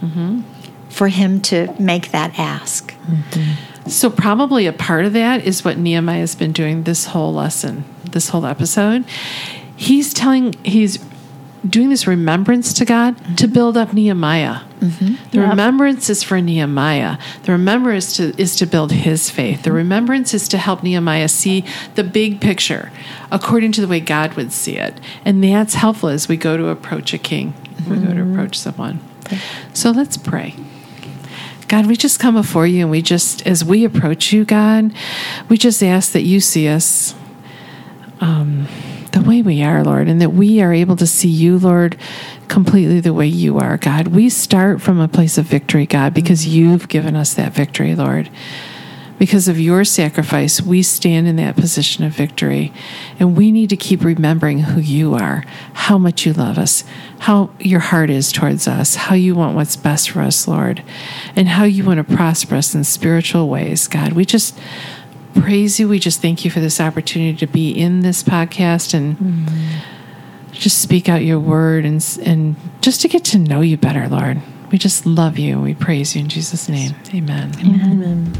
mm-hmm. 0.01 0.41
for 0.89 1.09
him 1.09 1.41
to 1.43 1.75
make 1.79 2.13
that 2.13 2.39
ask? 2.39 2.95
Mm-hmm. 2.95 3.91
So 3.91 4.09
probably 4.09 4.67
a 4.67 4.73
part 4.73 5.05
of 5.05 5.13
that 5.13 5.45
is 5.45 5.65
what 5.65 5.77
Nehemiah 5.77 6.21
has 6.21 6.35
been 6.35 6.53
doing 6.53 6.85
this 6.85 7.07
whole 7.07 7.35
lesson, 7.35 7.85
this 8.05 8.29
whole 8.29 8.47
episode. 8.47 9.05
He's 9.77 10.15
telling 10.15 10.55
he's 10.65 10.99
doing 11.69 11.91
this 11.91 12.07
remembrance 12.07 12.73
to 12.75 12.85
God 12.85 13.17
to 13.17 13.23
mm-hmm. 13.23 13.53
build 13.53 13.77
up 13.77 13.93
Nehemiah. 13.93 14.61
Mm-hmm. 14.81 15.31
The 15.31 15.39
Yep. 15.39 15.51
remembrance 15.51 16.11
is 16.11 16.23
for 16.23 16.41
Nehemiah. 16.41 17.19
The 17.45 17.53
remembrance 17.53 18.19
is 18.19 18.35
to, 18.35 18.43
is 18.43 18.57
to 18.57 18.67
build 18.67 18.93
his 18.93 19.31
faith. 19.31 19.63
The 19.63 19.71
mm-hmm. 19.71 19.77
remembrance 19.77 20.35
is 20.35 20.49
to 20.49 20.59
help 20.59 20.83
Nehemiah 20.83 21.29
see 21.29 21.65
the 21.95 22.05
big 22.05 22.41
picture 22.41 22.91
according 23.31 23.73
to 23.73 23.81
the 23.81 23.89
way 23.89 24.01
God 24.01 24.35
would 24.35 24.53
see 24.53 24.77
it. 24.77 24.95
And 25.25 25.43
that's 25.43 25.75
helpful 25.75 26.09
as 26.09 26.29
we 26.29 26.37
go 26.37 26.57
to 26.57 26.69
approach 26.69 27.15
a 27.15 27.19
king, 27.19 27.55
we 27.89 27.97
go 27.97 28.13
to 28.13 28.23
approach 28.23 28.59
someone. 28.59 29.01
So 29.73 29.91
let's 29.91 30.17
pray. 30.17 30.55
God, 31.69 31.87
we 31.87 31.97
just 31.97 32.21
come 32.21 32.35
before 32.35 32.67
you 32.67 32.83
and 32.83 32.91
we 32.91 33.01
just, 33.01 33.47
as 33.47 33.65
we 33.65 33.85
approach 33.85 34.31
you, 34.31 34.45
God, 34.45 34.93
we 35.49 35.57
just 35.57 35.83
ask 35.83 36.13
that 36.13 36.21
you 36.21 36.39
see 36.39 36.69
us 36.69 37.15
um, 38.21 38.67
the 39.23 39.29
way 39.29 39.43
we 39.43 39.63
are, 39.63 39.85
Lord, 39.85 40.09
and 40.09 40.21
that 40.21 40.31
we 40.31 40.61
are 40.61 40.73
able 40.73 40.97
to 40.97 41.07
see 41.07 41.29
you, 41.29 41.59
Lord, 41.59 41.97
completely 42.49 43.01
the 43.01 43.15
way 43.15 43.27
you 43.27 43.59
are, 43.59 43.77
God. 43.77 44.09
We 44.09 44.29
start 44.29 44.81
from 44.81 45.01
a 45.01 45.09
place 45.09 45.39
of 45.39 45.47
victory, 45.47 45.87
God, 45.87 46.15
because 46.15 46.45
mm-hmm. 46.45 46.55
you've 46.55 46.89
given 46.89 47.17
us 47.17 47.35
that 47.35 47.53
victory, 47.53 47.95
Lord. 47.95 48.31
Because 49.19 49.47
of 49.47 49.61
your 49.61 49.85
sacrifice, 49.85 50.61
we 50.61 50.83
stand 50.83 51.29
in 51.29 51.37
that 51.37 51.55
position 51.55 52.03
of 52.03 52.13
victory. 52.13 52.73
And 53.21 53.37
we 53.37 53.53
need 53.53 53.71
to 53.71 53.77
keep 53.77 54.03
remembering 54.03 54.61
who 54.61 54.81
you 54.81 55.15
are, 55.15 55.45
how 55.75 55.97
much 55.97 56.27
you 56.27 56.33
love 56.33 56.59
us, 56.59 56.83
how 57.21 57.51
your 57.61 57.79
heart 57.79 58.11
is 58.11 58.33
towards 58.33 58.67
us, 58.67 58.97
how 58.97 59.15
you 59.15 59.37
want 59.37 59.55
what's 59.55 59.77
best 59.77 60.11
for 60.11 60.23
us, 60.23 60.49
Lord, 60.49 60.83
and 61.37 61.47
how 61.47 61.63
you 61.63 61.85
want 61.85 62.05
to 62.05 62.17
prosper 62.17 62.57
us 62.57 62.75
in 62.75 62.83
spiritual 62.83 63.49
ways, 63.49 63.87
God. 63.87 64.15
We 64.15 64.25
just 64.25 64.59
praise 65.35 65.81
you. 65.81 65.89
We 65.89 65.99
just 65.99 66.21
thank 66.21 66.45
you 66.45 66.51
for 66.51 66.61
this 66.61 66.81
opportunity 66.81 67.37
to 67.39 67.47
be 67.47 67.71
in 67.71 68.01
this 68.01 68.23
podcast 68.23 68.95
and 68.95 69.49
just 70.53 70.81
speak 70.81 71.09
out 71.09 71.25
your 71.25 71.41
word 71.41 71.85
and, 71.85 72.19
and 72.25 72.57
just 72.81 73.01
to 73.03 73.09
get 73.09 73.25
to 73.27 73.39
know 73.39 73.61
you 73.61 73.77
better, 73.77 74.09
Lord. 74.09 74.41
We 74.71 74.79
just 74.79 75.05
love 75.05 75.39
you. 75.39 75.61
We 75.61 75.75
praise 75.75 76.15
you 76.15 76.23
in 76.23 76.29
Jesus' 76.29 76.69
name. 76.69 76.95
Amen. 77.15 77.53
Amen. 77.61 78.33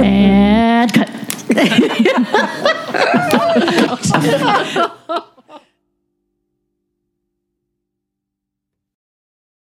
And 0.00 0.92
cut. 0.92 1.08